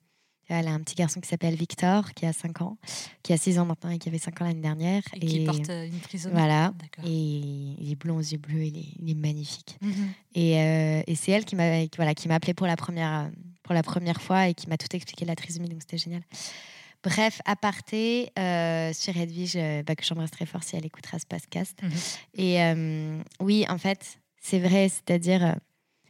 [0.59, 2.77] Elle a un petit garçon qui s'appelle Victor, qui a 5 ans,
[3.21, 5.03] qui a 6 ans maintenant et qui avait 5 ans l'année dernière.
[5.15, 6.33] Et, qui porte euh, une trisomie.
[6.33, 6.73] Voilà.
[7.03, 9.77] Et il est blond aux yeux bleus, il est, il est magnifique.
[9.81, 9.93] Mhm.
[10.35, 13.29] et, euh, et c'est elle qui m'a voilà, qui m'a appelé pour la première
[13.63, 16.21] pour la première fois et qui m'a tout expliqué la trisomie, donc c'était génial.
[17.01, 21.77] Bref, aparté euh, sur Edwige, bah, que j'embrasse très fort si elle écoutera ce podcast.
[21.81, 21.91] Mhm.
[22.35, 25.55] Et oui, en fait, c'est vrai, c'est-à-dire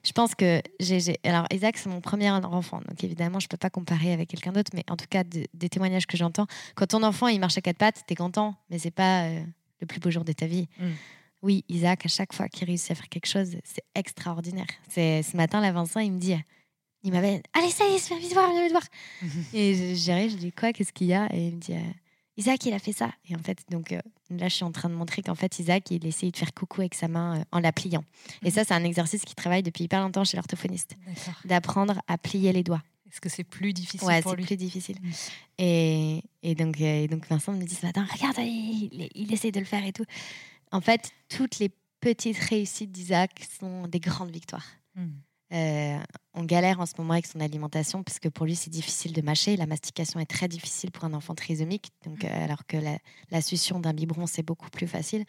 [0.05, 1.17] je pense que j'ai.
[1.23, 2.81] Alors, Isaac, c'est mon premier enfant.
[2.87, 4.71] Donc, évidemment, je ne peux pas comparer avec quelqu'un d'autre.
[4.73, 6.45] Mais en tout cas, des témoignages que j'entends,
[6.75, 8.55] quand ton enfant, il marche à quatre pattes, tu es content.
[8.69, 9.41] Mais c'est pas euh,
[9.79, 10.67] le plus beau jour de ta vie.
[10.77, 10.85] Mm.
[11.41, 14.67] Oui, Isaac, à chaque fois qu'il réussit à faire quelque chose, c'est extraordinaire.
[14.89, 16.35] C'est ce matin, là, Vincent, il me dit.
[17.03, 17.41] Il m'avait.
[17.53, 18.83] Allez, ça y est, viens vite voir, viens vite voir.
[19.53, 21.33] et j'arrive, je dis quoi Qu'est-ce qu'il y a?
[21.33, 21.75] Et il me dit.
[22.37, 23.11] Isaac, il a fait ça.
[23.29, 25.91] Et en fait, donc euh, là, je suis en train de montrer qu'en fait, Isaac,
[25.91, 28.03] il essaye de faire coucou avec sa main euh, en la pliant.
[28.43, 28.65] Et ça, mhm.
[28.67, 30.95] c'est un exercice qui travaille depuis hyper longtemps chez l'orthophoniste.
[31.45, 32.81] D'apprendre à plier les doigts.
[33.11, 34.97] Est-ce que c'est plus difficile ouais, pour lui plus difficile.
[35.59, 39.59] Et, et, donc, euh, donc, Vincent me dit ce matin, regarde, il, il, essaye de
[39.59, 40.05] le faire et tout.
[40.71, 41.69] En fait, toutes les
[41.99, 44.65] petites réussites d'Isaac sont des grandes victoires.
[44.95, 45.13] Mhm.
[45.53, 45.97] Euh,
[46.33, 49.21] on galère en ce moment avec son alimentation parce que pour lui c'est difficile de
[49.21, 49.55] mâcher.
[49.55, 52.77] La mastication est très difficile pour un enfant trisomique, donc euh, alors que
[53.31, 55.25] la, succion d'un biberon c'est beaucoup plus facile.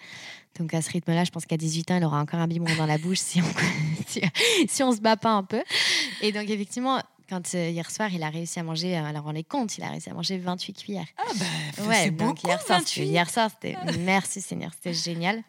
[0.58, 2.86] Donc à ce rythme-là, je pense qu'à 18 ans, il aura encore un biberon dans
[2.86, 3.44] la bouche si on
[4.68, 5.62] si, on se bat pas un peu.
[6.22, 9.44] Et donc effectivement, quand euh, hier soir, il a réussi à manger, alors on les
[9.44, 11.06] compte, il a réussi à manger 28 cuillères.
[11.18, 15.42] Ah bah, ouais, c'est beaucoup, hier soir, Hier soir, c'était, merci Seigneur, c'était génial.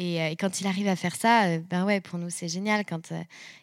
[0.00, 2.84] Euh, et, quand il arrive à faire ça, euh, ben ouais, pour nous, c'est génial.
[2.84, 3.22] Quand euh,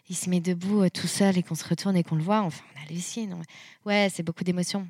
[0.09, 2.63] il se met debout tout seul et qu'on se retourne et qu'on le voit, enfin,
[2.75, 3.41] on hallucine.
[3.85, 4.87] Ouais, c'est beaucoup d'émotions.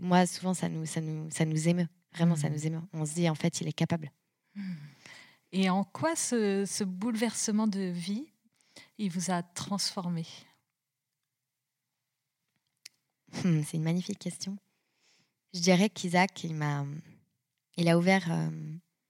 [0.00, 1.88] Moi, souvent, ça nous, ça, nous, ça nous émeut.
[2.12, 2.52] Vraiment, ça mmh.
[2.52, 2.82] nous émeut.
[2.92, 4.10] On se dit, en fait, il est capable.
[4.54, 4.72] Mmh.
[5.52, 8.26] Et en quoi ce, ce bouleversement de vie,
[8.98, 10.26] il vous a transformé?
[13.42, 14.56] Hmm, C'est une magnifique question.
[15.54, 16.84] Je dirais qu'Isaac, il m'a,
[17.76, 18.28] il a ouvert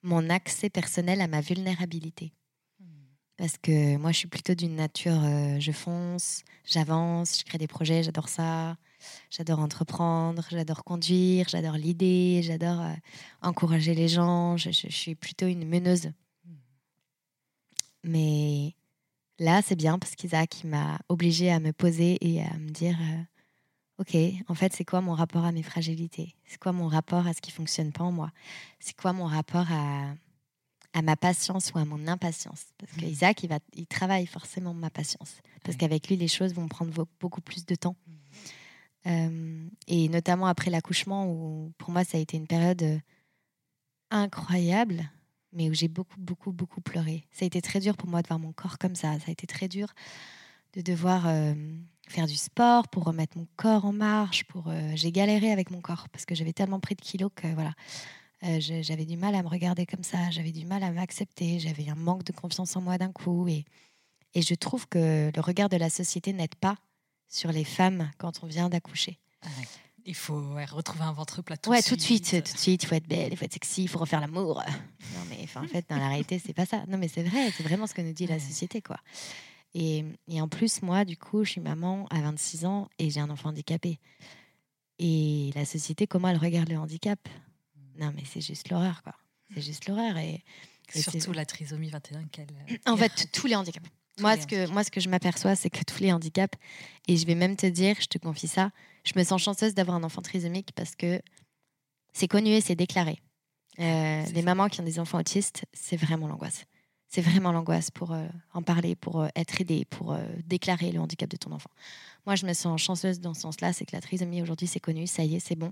[0.05, 2.33] mon accès personnel à ma vulnérabilité.
[3.37, 7.67] Parce que moi, je suis plutôt d'une nature, euh, je fonce, j'avance, je crée des
[7.67, 8.77] projets, j'adore ça.
[9.29, 12.93] J'adore entreprendre, j'adore conduire, j'adore l'idée, j'adore euh,
[13.43, 14.57] encourager les gens.
[14.57, 16.13] Je, suis plutôt une meneuse.
[18.05, 18.75] Mais
[19.39, 23.23] là, c'est bien parce qu'Isaac m'a obligée à me poser et à me dire euh,
[23.99, 24.17] ok,
[24.49, 26.35] en fait, c'est quoi mon rapport à mes fragilités?
[26.45, 28.31] C'est quoi mon rapport à ce qui fonctionne pas en moi?
[28.81, 30.15] C'est quoi mon rapport à,
[30.93, 32.67] à ma patience ou à mon impatience?
[32.79, 35.37] Parce que Isaac, il, va, il travaille forcément ma patience.
[35.63, 37.97] Parce qu'avec lui, les choses vont prendre beaucoup plus de temps.
[39.07, 42.99] Euh, et notamment après l'accouchement, où pour moi, ça a été une période euh,
[44.11, 45.11] incroyable,
[45.53, 47.27] mais où j'ai beaucoup, beaucoup, beaucoup pleuré.
[47.31, 49.19] Ça a été très dur pour moi de voir mon corps comme ça.
[49.21, 49.89] Ça a été très dur
[50.73, 51.55] de devoir euh,
[52.09, 54.45] faire du sport pour remettre mon corps en marche.
[54.45, 57.73] Pour, j'ai galéré avec mon corps parce que j'avais tellement pris de kilos que voilà.
[58.59, 61.95] j'avais du mal à me regarder comme ça, j'avais du mal à m'accepter, j'avais un
[61.95, 63.49] manque de confiance en moi d'un coup.
[63.49, 63.65] Et,
[64.35, 66.77] et je trouve que le regard de la société n'aide pas
[67.29, 69.19] sur les femmes quand on vient d'accoucher.
[70.07, 72.31] Il faut retrouver un ventre plat tout ouais, de tout de suite.
[72.45, 74.63] Tout de suite, il faut être belle, il faut être sexy, il faut refaire l'amour.
[75.15, 76.85] Non, mais en fait, dans la réalité, c'est pas ça.
[76.89, 78.99] Non, mais c'est vrai, c'est vraiment ce que nous dit la société, quoi.
[79.75, 83.20] Et, et, en plus, moi, du coup, je suis maman à 26 ans et j'ai
[83.20, 83.99] un enfant handicapé.
[84.99, 87.18] Et la société, comment elle regarde le handicap?
[87.99, 89.14] Non, mais c'est juste l'horreur, quoi.
[89.53, 90.16] C'est juste l'horreur.
[90.16, 90.43] Et,
[90.95, 92.47] Surtout la trisomie 21 qu'elle.
[92.87, 93.89] En fait, tous les handicaps.
[94.20, 96.57] Moi ce, que, moi, ce que je m'aperçois, c'est que tous les handicaps,
[97.09, 98.70] et je vais même te dire, je te confie ça,
[99.05, 101.20] je me sens chanceuse d'avoir un enfant trisomique parce que
[102.12, 103.18] c'est connu et c'est déclaré.
[103.81, 106.64] Euh, les mamans qui ont des enfants autistes, c'est vraiment l'angoisse.
[107.15, 111.31] C'est vraiment l'angoisse pour euh, en parler, pour euh, être aidée, pour déclarer le handicap
[111.31, 111.71] de ton enfant.
[112.27, 115.07] Moi, je me sens chanceuse dans ce sens-là, c'est que la trisomie aujourd'hui, c'est connu,
[115.07, 115.71] ça y est, c'est bon.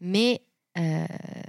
[0.00, 0.42] Mais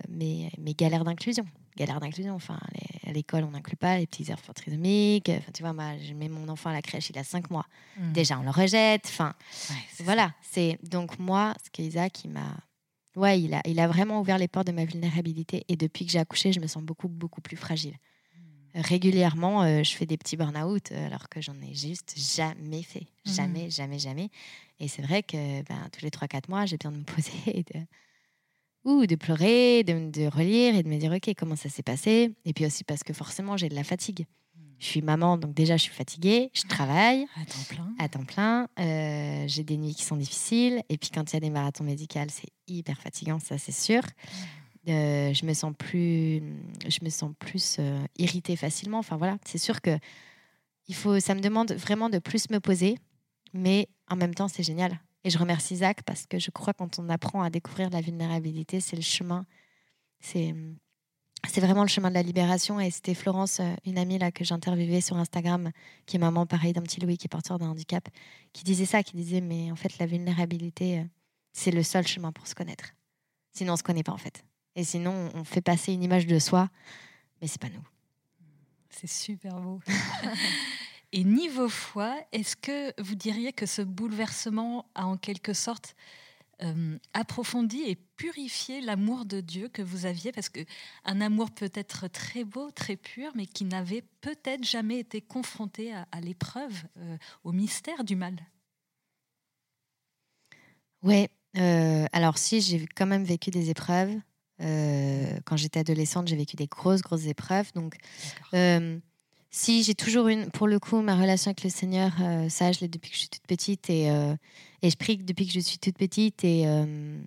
[0.08, 2.36] mes, mes galères d'inclusion, galère d'inclusion.
[2.36, 2.60] Enfin,
[3.08, 5.30] à l'école, on n'inclut pas les petits enfants trisomiques.
[5.30, 7.66] Enfin, tu vois, moi, je mets mon enfant à la crèche, il a 5 mois.
[7.98, 8.14] Mmh.
[8.14, 9.06] Déjà, on le rejette.
[9.08, 9.34] Enfin,
[10.02, 10.34] voilà.
[10.44, 12.58] C'est donc moi, ce qu'Isaac, il m'a,
[13.16, 15.66] ouais, il a, il a vraiment ouvert les portes de ma vulnérabilité.
[15.68, 17.96] Et depuis que j'ai accouché, je me sens beaucoup, beaucoup plus fragile.
[18.74, 18.82] Mmh.
[18.82, 23.08] Régulièrement, euh, je fais des petits burn-out euh, alors que j'en ai juste jamais fait.
[23.26, 23.34] Mmh.
[23.34, 24.30] Jamais, jamais, jamais.
[24.80, 27.64] Et c'est vrai que ben, tous les 3-4 mois, j'ai besoin de me poser et
[27.64, 27.86] de
[28.86, 32.34] ou de pleurer, de, relire et de me dire ok comment ça s'est passé?
[32.46, 34.26] Et puis aussi parce que forcément j'ai de la fatigue.
[34.80, 37.94] Je suis maman, donc déjà je suis fatiguée, je travaille à temps plein.
[38.00, 38.68] À temps plein.
[38.80, 40.82] Euh, j'ai des nuits qui sont difficiles.
[40.88, 44.02] Et puis quand il y a des marathons médicaux, c'est hyper fatigant, ça c'est sûr.
[44.88, 46.42] Euh, je me sens plus,
[46.88, 49.00] je me sens plus euh, irritée facilement.
[49.00, 49.98] Enfin voilà, c'est sûr que
[50.88, 52.98] il faut, ça me demande vraiment de plus me poser,
[53.54, 56.80] mais en même temps c'est génial et je remercie Zach parce que je crois que
[56.80, 59.46] quand on apprend à découvrir la vulnérabilité, c'est le chemin.
[60.20, 60.56] C'est
[61.48, 62.80] c'est vraiment le chemin de la libération.
[62.80, 65.72] Et c'était Florence, euh, une amie là que j'interviewais sur Instagram,
[66.06, 68.08] qui est maman pareil d'un petit Louis qui est porteur d'un handicap,
[68.54, 71.06] qui disait ça, qui disait mais en fait la vulnérabilité,
[71.54, 72.94] c'est le seul chemin pour se connaître.
[73.54, 74.44] Sinon on se connaît pas en fait.
[74.76, 76.70] Et sinon on fait passer une image de soi,
[77.42, 77.88] mais c'est pas nous.
[78.90, 79.80] C'est super beau.
[81.12, 85.96] Et niveau foi, est-ce que vous diriez que ce bouleversement a en quelque sorte
[86.62, 90.32] euh, approfondi et purifié l'amour de Dieu que vous aviez?
[90.32, 90.60] Parce que
[91.06, 95.94] un amour peut être très beau, très pur, mais qui n'avait peut-être jamais été confronté
[95.94, 98.36] à, l'épreuve, euh, au mystère du mal.
[101.02, 104.16] Oui, euh, alors si, j'ai quand même vécu des épreuves.
[104.60, 107.72] Quand j'étais adolescente, j'ai vécu des grosses, grosses épreuves.
[107.74, 107.98] Donc,
[109.52, 112.82] si j'ai toujours une, pour le coup, ma relation avec le Seigneur, euh, ça, je
[112.82, 114.36] l'ai depuis que je suis toute petite et, euh,
[114.82, 117.20] et je prie depuis que je suis toute petite et, euh,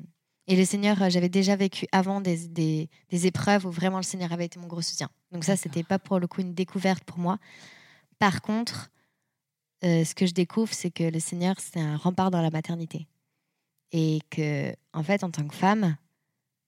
[0.47, 4.33] et le Seigneur, j'avais déjà vécu avant des, des, des, épreuves où vraiment le Seigneur
[4.33, 5.09] avait été mon gros soutien.
[5.33, 7.39] Donc ça, c'était pas pour le coup une découverte pour moi.
[8.19, 8.91] Par contre,
[9.83, 13.07] ce que je découvre, c'est que le Seigneur, c'est un rempart dans la maternité
[13.93, 15.97] et que, en fait, en tant que femme,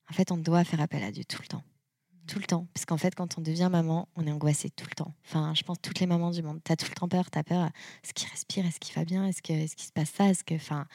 [0.09, 1.63] en fait, on doit faire appel à Dieu tout le temps
[2.25, 2.67] tout le temps.
[2.73, 5.13] Parce qu'en fait, quand on devient maman, on est angoissé tout le temps.
[5.25, 6.59] Enfin, je pense toutes les mamans du monde.
[6.63, 7.29] Tu as tout le temps peur.
[7.31, 7.69] Tu as peur.
[8.03, 10.55] Est-ce qu'il respire Est-ce qu'il va bien Est-ce qu'il est se passe ça Est-ce que.
[10.55, 10.87] Enfin,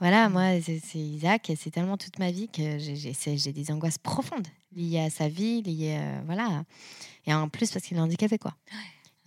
[0.00, 1.52] voilà, moi, c'est Isaac.
[1.56, 5.96] C'est tellement toute ma vie que j'ai des angoisses profondes liées à sa vie, liées.
[5.98, 6.64] Euh, voilà.
[7.26, 8.54] Et en plus, parce qu'il est handicapé, quoi.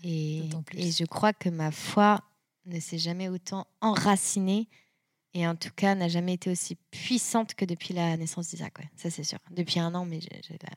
[0.04, 2.22] et, et je crois que ma foi
[2.66, 4.68] ne s'est jamais autant enracinée
[5.34, 8.78] et en tout cas n'a jamais été aussi puissante que depuis la naissance d'Isaac.
[8.80, 8.90] Ouais.
[8.96, 9.40] Ça, c'est sûr.
[9.52, 10.20] Depuis un an, mais
[10.50, 10.70] la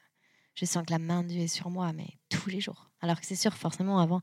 [0.55, 2.91] je sens que la main de Dieu est sur moi, mais tous les jours.
[3.01, 4.21] Alors que c'est sûr, forcément, avant,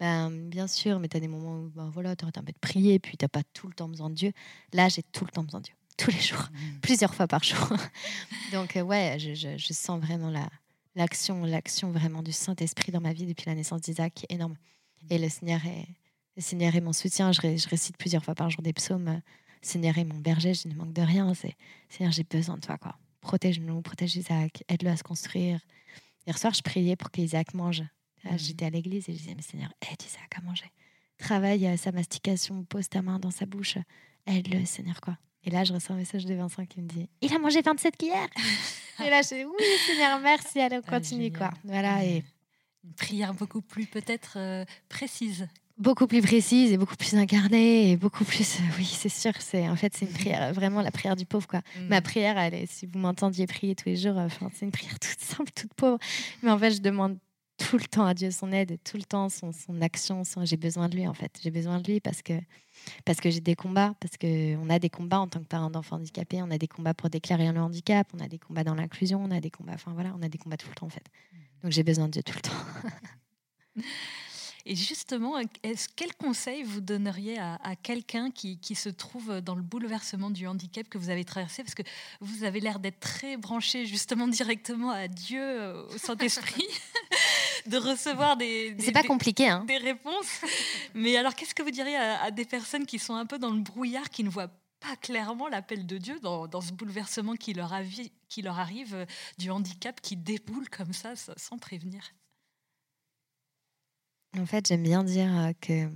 [0.00, 2.52] ben, bien sûr, mais tu as des moments où ben, voilà, tu arrêtes un peu
[2.52, 4.32] de prier, puis tu n'as pas tout le temps besoin de Dieu.
[4.72, 6.80] Là, j'ai tout le temps besoin de Dieu, tous les jours, mmh.
[6.80, 7.74] plusieurs fois par jour.
[8.52, 10.48] Donc, euh, ouais, je, je, sens vraiment la,
[10.94, 14.56] l'action, l'action vraiment du Saint-Esprit dans ma vie depuis la naissance d'Isaac est énorme.
[15.10, 15.86] Et le Seigneur est,
[16.36, 17.30] le Seigneur est mon soutien.
[17.32, 19.20] Je, je récite plusieurs fois par jour des psaumes.
[19.64, 21.32] Seigneur est mon berger, je ne manque de rien.
[21.34, 21.54] C'est,
[21.88, 25.58] Seigneur, j'ai besoin de toi, quoi protège-nous, protège Isaac, aide-le à se construire.
[26.26, 27.82] Hier soir, je priais pour qu'Isaac mange.
[28.24, 28.38] Mhm.
[28.38, 30.70] J'étais à l'église et je disais, mais Seigneur, aide Isaac à manger.
[31.18, 33.78] Travaille à sa mastication, pose ta main dans sa bouche,
[34.26, 35.18] aide-le, Seigneur, quoi.
[35.42, 37.96] Et là, je reçois un message de Vincent qui me dit, il a mangé 27
[37.96, 38.28] cuillères.
[39.04, 41.50] et là, je dis, oui, Seigneur, merci, allez, on ah, continue, quoi.
[41.64, 42.24] Voilà, et,
[42.84, 45.48] Une prière beaucoup plus peut-être euh, précise.
[45.76, 48.60] Beaucoup plus précise et beaucoup plus incarnée et beaucoup plus.
[48.60, 49.32] Euh, oui, c'est sûr.
[49.40, 51.62] C'est en fait c'est une prière vraiment la prière du pauvre quoi.
[51.76, 51.88] Mm.
[51.88, 54.98] Ma prière, elle est, si vous m'entendiez prier tous les jours, enfin c'est une prière
[55.00, 55.98] toute simple, toute pauvre.
[56.42, 57.18] Mais en fait, je demande
[57.56, 60.22] tout le temps à Dieu son aide, tout le temps son, son action.
[60.42, 61.40] J'ai besoin de lui en fait.
[61.42, 62.34] J'ai besoin de lui parce que
[63.04, 65.96] parce que j'ai des combats, parce qu'on a des combats en tant que parent d'enfants
[65.96, 69.22] handicapés, on a des combats pour déclarer le handicap, on a des combats dans l'inclusion,
[69.24, 71.06] on a des combats, enfin voilà, on a des combats tout le temps en fait.
[71.62, 73.82] Donc j'ai besoin de Dieu tout le temps.
[74.66, 75.34] Et justement,
[75.94, 80.88] quel conseil vous donneriez à, quelqu'un qui, qui, se trouve dans le bouleversement du handicap
[80.88, 81.62] que vous avez traversé?
[81.62, 81.82] Parce que
[82.20, 86.66] vous avez l'air d'être très branché justement directement à Dieu, euh, au Saint-Esprit,
[87.66, 88.74] de recevoir des...
[88.78, 89.64] C'est pas compliqué, hein.
[89.66, 90.40] Des réponses.
[90.94, 93.60] Mais alors, qu'est-ce que vous diriez à, des personnes qui sont un peu dans le
[93.60, 94.50] brouillard, qui ne voient
[94.80, 97.74] pas clairement l'appel de Dieu dans, dans, ce bouleversement qui leur,
[98.30, 99.04] qui leur arrive euh,
[99.36, 102.02] du handicap qui déboule comme ça sans prévenir?
[104.38, 105.88] En fait, j'aime bien dire euh, que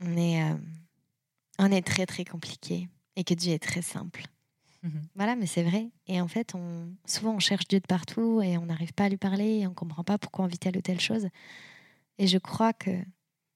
[0.00, 0.56] on est, euh,
[1.58, 4.24] on est très très compliqué et que Dieu est très simple.
[4.82, 5.02] Mhm.
[5.16, 5.90] Voilà, mais c'est vrai.
[6.06, 9.08] Et en fait, on, souvent on cherche Dieu de partout et on n'arrive pas à
[9.08, 11.28] lui parler et on ne comprend pas pourquoi on vit telle ou telle chose.
[12.18, 12.90] Et je crois que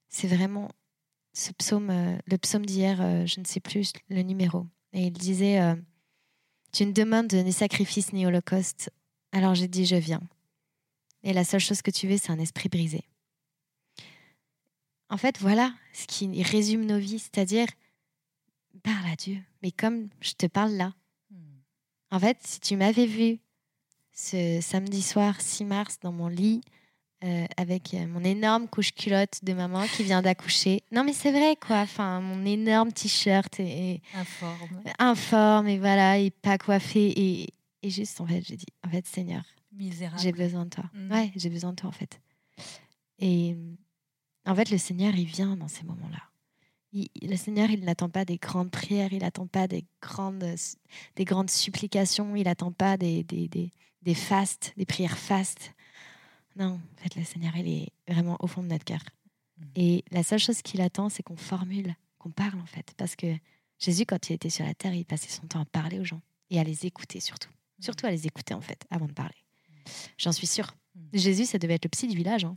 [0.08, 0.68] c'est vraiment
[1.32, 4.66] ce psaume, euh, le psaume d'hier, je ne sais plus le numéro.
[4.92, 5.60] Et il disait
[6.72, 8.90] Tu ne demandes ni sacrifice ni holocauste.
[9.30, 10.22] Alors j'ai dit Je viens.
[11.22, 13.04] Et la seule chose que tu veux, c'est un esprit brisé.
[15.12, 17.66] En fait, voilà ce qui résume nos vies, c'est-à-dire
[18.82, 20.94] parle à Dieu, mais comme je te parle là.
[21.30, 21.36] Hmm.
[22.10, 23.38] En fait, si tu m'avais vu
[24.14, 26.62] ce samedi soir 6 mars dans mon lit
[27.24, 30.82] euh, avec euh, mon énorme couche culotte de maman qui vient d'accoucher.
[30.90, 31.80] Non, mais c'est vrai, quoi.
[31.80, 34.82] Enfin, mon énorme t-shirt et, informe.
[34.98, 39.06] informe et voilà, et pas coiffé et, et juste en fait, j'ai dit, en fait,
[39.06, 39.44] Seigneur,
[40.18, 40.84] j'ai besoin de toi.
[40.94, 41.12] Hmm.
[41.12, 42.18] Ouais, j'ai besoin de toi en fait.
[43.18, 43.56] Et
[44.46, 46.22] en fait, le Seigneur, il vient dans ces moments-là.
[46.92, 50.44] le Seigneur, il n'attend pas des grandes prières, il n'attend pas des grandes,
[51.16, 53.70] des grandes supplications, il n'attend pas des, des, des,
[54.02, 55.74] des fastes, des prières fastes.
[56.56, 59.02] Non, en fait, le Seigneur, il est vraiment au fond de notre cœur.
[59.58, 59.64] Mm.
[59.76, 62.92] Et la seule chose qu'il attend, c'est qu'on formule, qu'on parle, en fait.
[62.96, 63.34] Parce que
[63.78, 66.20] Jésus, quand il était sur la terre, il passait son temps à parler aux gens
[66.50, 67.50] et à les écouter, surtout.
[67.78, 67.82] Mm.
[67.82, 69.36] Surtout à les écouter, en fait, avant de parler.
[69.68, 69.90] Mm.
[70.18, 70.74] J'en suis sûre.
[71.14, 72.44] Jésus, ça devait être le psy du village.
[72.44, 72.56] Hein.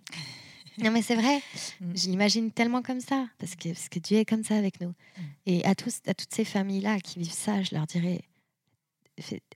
[0.80, 1.42] Non, mais c'est vrai.
[1.80, 1.96] Mm.
[1.96, 4.90] Je l'imagine tellement comme ça, parce que, parce que Dieu est comme ça avec nous.
[4.90, 5.22] Mm.
[5.46, 8.22] Et à, tous, à toutes ces familles-là qui vivent ça, je leur dirais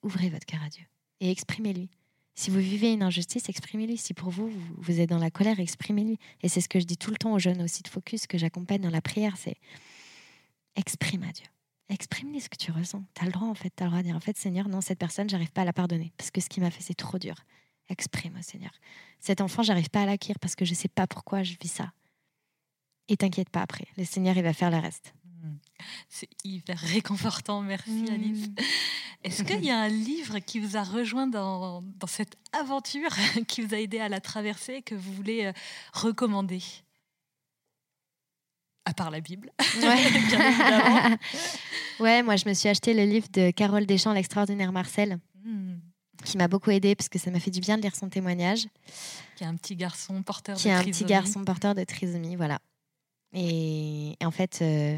[0.03, 0.83] ouvrez votre cœur à Dieu
[1.19, 1.89] et exprimez-lui.
[2.35, 3.97] Si vous vivez une injustice, exprimez-lui.
[3.97, 6.17] Si pour vous, vous, êtes dans la colère, exprimez-lui.
[6.41, 8.37] Et c'est ce que je dis tout le temps aux jeunes aussi de Focus, que
[8.37, 9.57] j'accompagne dans la prière, c'est
[10.77, 11.45] exprime à Dieu.
[11.89, 13.03] Exprime-lui ce que tu ressens.
[13.13, 13.73] Tu as le droit, en fait.
[13.75, 15.65] Tu as le droit de dire, en fait, Seigneur, non, cette personne, j'arrive pas à
[15.65, 16.13] la pardonner.
[16.17, 17.35] Parce que ce qu'il m'a fait, c'est trop dur.
[17.89, 18.71] Exprime, Seigneur.
[19.19, 21.91] Cet enfant, j'arrive pas à l'acquérir parce que je sais pas pourquoi je vis ça.
[23.07, 25.13] Et t'inquiète pas après, le Seigneur, il va faire le reste.
[25.25, 25.55] Hmm.
[26.07, 28.13] C'est hyper réconfortant, merci hmm.
[28.13, 28.49] Alice.
[29.23, 33.09] Est-ce qu'il y a un livre qui vous a rejoint dans, dans, cette aventure,
[33.47, 35.53] qui vous a aidé à la traverser, que vous voulez euh,
[35.93, 36.61] recommander?
[38.85, 39.81] À part la Bible, ouais.
[39.81, 41.17] bien évidemment.
[41.99, 45.19] ouais, moi je me suis acheté le livre de Carole Deschamps, L'extraordinaire Marcel.
[45.43, 45.77] Hmm
[46.23, 48.67] qui m'a beaucoup aidé parce que ça m'a fait du bien de lire son témoignage.
[49.35, 50.81] Qui est un petit garçon porteur de trisomie.
[50.81, 52.59] Qui est un petit garçon porteur de trisomie, voilà.
[53.33, 54.97] Et, en fait, euh,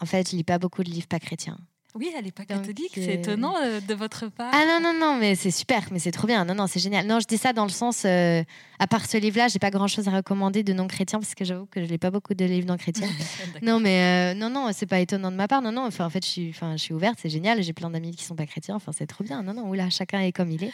[0.00, 1.58] en fait, je lis pas beaucoup de livres pas chrétiens.
[1.96, 4.50] Oui, elle n'est pas catholique, c'est étonnant euh, de votre part.
[4.52, 6.44] Ah non, non, non, mais c'est super, mais c'est trop bien.
[6.44, 7.06] Non, non, c'est génial.
[7.06, 8.42] Non, je dis ça dans le sens, euh,
[8.80, 11.84] à part ce livre-là, j'ai pas grand-chose à recommander de non-chrétiens, parce que j'avoue que
[11.84, 13.08] je n'ai pas beaucoup de livres non-chrétiens.
[13.62, 15.62] non, mais euh, non, non, c'est pas étonnant de ma part.
[15.62, 17.62] Non, non, enfin, en fait, je suis, enfin, je suis ouverte, c'est génial.
[17.62, 19.44] J'ai plein d'amis qui sont pas chrétiens, enfin, c'est trop bien.
[19.44, 20.72] Non, non, oula, chacun est comme il est.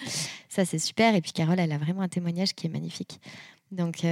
[0.49, 1.15] Ça, c'est super.
[1.15, 3.21] Et puis, Carole, elle a vraiment un témoignage qui est magnifique.
[3.73, 4.07] Donc,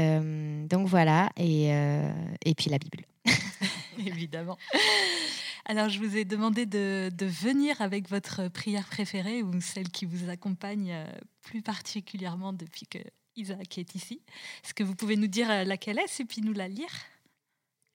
[0.68, 1.30] donc voilà.
[1.38, 3.06] Et, et puis, la Bible.
[3.98, 4.58] Évidemment.
[5.70, 10.30] Alors, je vous ai demandé de, venir avec votre prière préférée ou celle qui vous
[10.30, 11.06] accompagne euh,
[11.42, 12.98] plus particulièrement depuis que
[13.36, 14.22] Isaac est ici.
[14.64, 16.88] Est-ce que vous pouvez nous dire euh, laquelle est et puis nous la lire?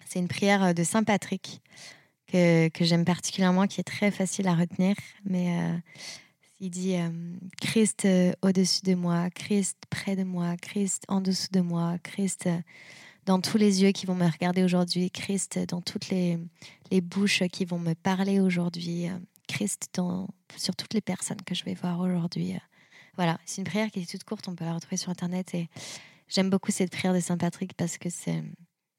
[0.06, 1.64] C'est une prière euh, de Saint Patrick
[2.28, 4.96] que, j'aime particulièrement, qui est très facile à retenir.
[5.26, 5.56] Mais
[6.60, 6.96] il dit
[7.62, 8.08] Christ
[8.42, 12.50] au-dessus de moi, Christ près de moi, Christ en dessous de moi, Christ
[13.26, 16.38] dans tous les yeux qui vont me regarder aujourd'hui, Christ dans toutes les,
[16.92, 19.08] les bouches qui vont me parler aujourd'hui,
[19.48, 22.56] Christ dans, sur toutes les personnes que je vais voir aujourd'hui.
[23.16, 25.54] Voilà, c'est une prière qui est toute courte, on peut la retrouver sur Internet.
[25.54, 25.70] Et
[26.28, 28.44] j'aime beaucoup cette prière de Saint Patrick parce que c'est,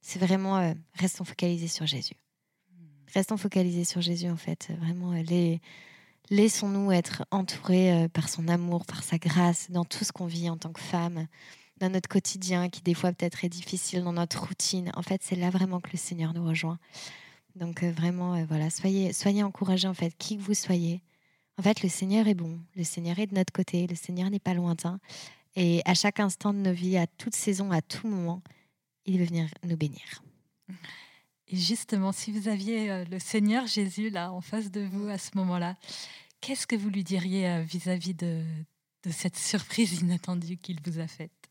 [0.01, 2.15] c'est vraiment euh, restons focalisés sur Jésus.
[3.13, 4.73] Restons focalisés sur Jésus, en fait.
[4.81, 5.57] Vraiment, euh,
[6.31, 10.51] laissons-nous être entourés euh, par son amour, par sa grâce, dans tout ce qu'on vit
[10.51, 11.27] en tant que femme,
[11.79, 14.91] dans notre quotidien qui des fois peut-être est difficile, dans notre routine.
[14.95, 16.79] En fait, c'est là vraiment que le Seigneur nous rejoint.
[17.57, 21.03] Donc euh, vraiment, euh, voilà, soyez, soyez encouragés en fait, qui que vous soyez.
[21.57, 24.41] En fait, le Seigneur est bon, le Seigneur est de notre côté, le Seigneur n'est
[24.41, 24.99] pas lointain.
[25.55, 28.43] Et à chaque instant de nos vies, à toute saison, à tout moment,
[29.07, 30.23] il veut venir nous bénir.
[31.47, 35.19] Et justement, si vous aviez euh, le Seigneur Jésus là en face de vous à
[35.19, 35.77] ce moment-là,
[36.41, 38.43] qu'est-ce que vous lui diriez vis-à-vis de,
[39.05, 41.44] de cette surprise inattendue qu'il vous a faite?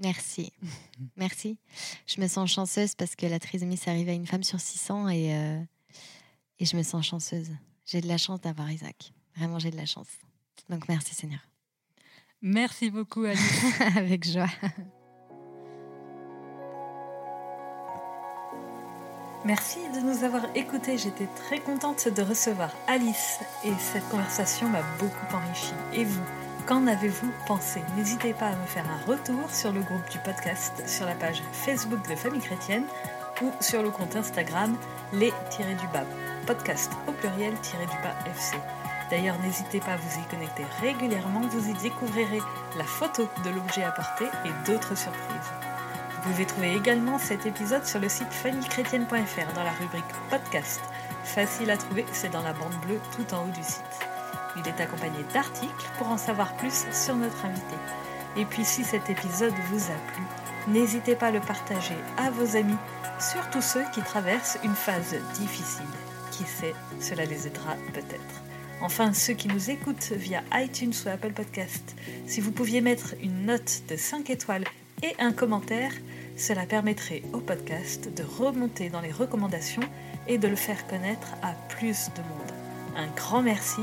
[0.00, 0.52] Merci.
[1.16, 1.58] Merci.
[2.06, 5.08] Je me sens chanceuse parce que la trisomie, ça arrive à une femme sur 600
[5.08, 5.60] et, euh,
[6.58, 7.50] et je me sens chanceuse.
[7.86, 9.12] J'ai de la chance d'avoir Isaac.
[9.36, 10.08] Vraiment, j'ai de la chance.
[10.68, 11.40] Donc, merci Seigneur.
[12.40, 13.64] Merci beaucoup, Alice.
[13.96, 14.48] Avec joie.
[19.44, 20.96] Merci de nous avoir écoutés.
[20.96, 25.74] J'étais très contente de recevoir Alice et cette conversation m'a beaucoup enrichie.
[25.92, 26.43] Et vous?
[26.66, 27.82] Qu'en avez-vous pensé?
[27.94, 31.42] N'hésitez pas à me faire un retour sur le groupe du podcast, sur la page
[31.52, 32.86] Facebook de Famille Chrétienne
[33.42, 34.74] ou sur le compte Instagram
[35.12, 36.06] les-du-bas
[36.46, 38.56] podcast au pluriel-du-bas FC.
[39.10, 42.40] D'ailleurs, n'hésitez pas à vous y connecter régulièrement, vous y découvrirez
[42.78, 45.52] la photo de l'objet apporté et d'autres surprises.
[46.14, 50.80] Vous pouvez trouver également cet épisode sur le site famillechrétienne.fr dans la rubrique podcast.
[51.24, 54.13] Facile à trouver, c'est dans la bande bleue tout en haut du site.
[54.56, 57.76] Il est accompagné d'articles pour en savoir plus sur notre invité.
[58.36, 60.22] Et puis si cet épisode vous a plu,
[60.68, 62.76] n'hésitez pas à le partager à vos amis,
[63.18, 65.84] surtout ceux qui traversent une phase difficile.
[66.30, 68.42] Qui sait, cela les aidera peut-être.
[68.80, 71.94] Enfin, ceux qui nous écoutent via iTunes ou Apple Podcast,
[72.26, 74.64] si vous pouviez mettre une note de 5 étoiles
[75.02, 75.92] et un commentaire,
[76.36, 79.82] cela permettrait au podcast de remonter dans les recommandations
[80.26, 82.52] et de le faire connaître à plus de monde.
[82.96, 83.82] Un grand merci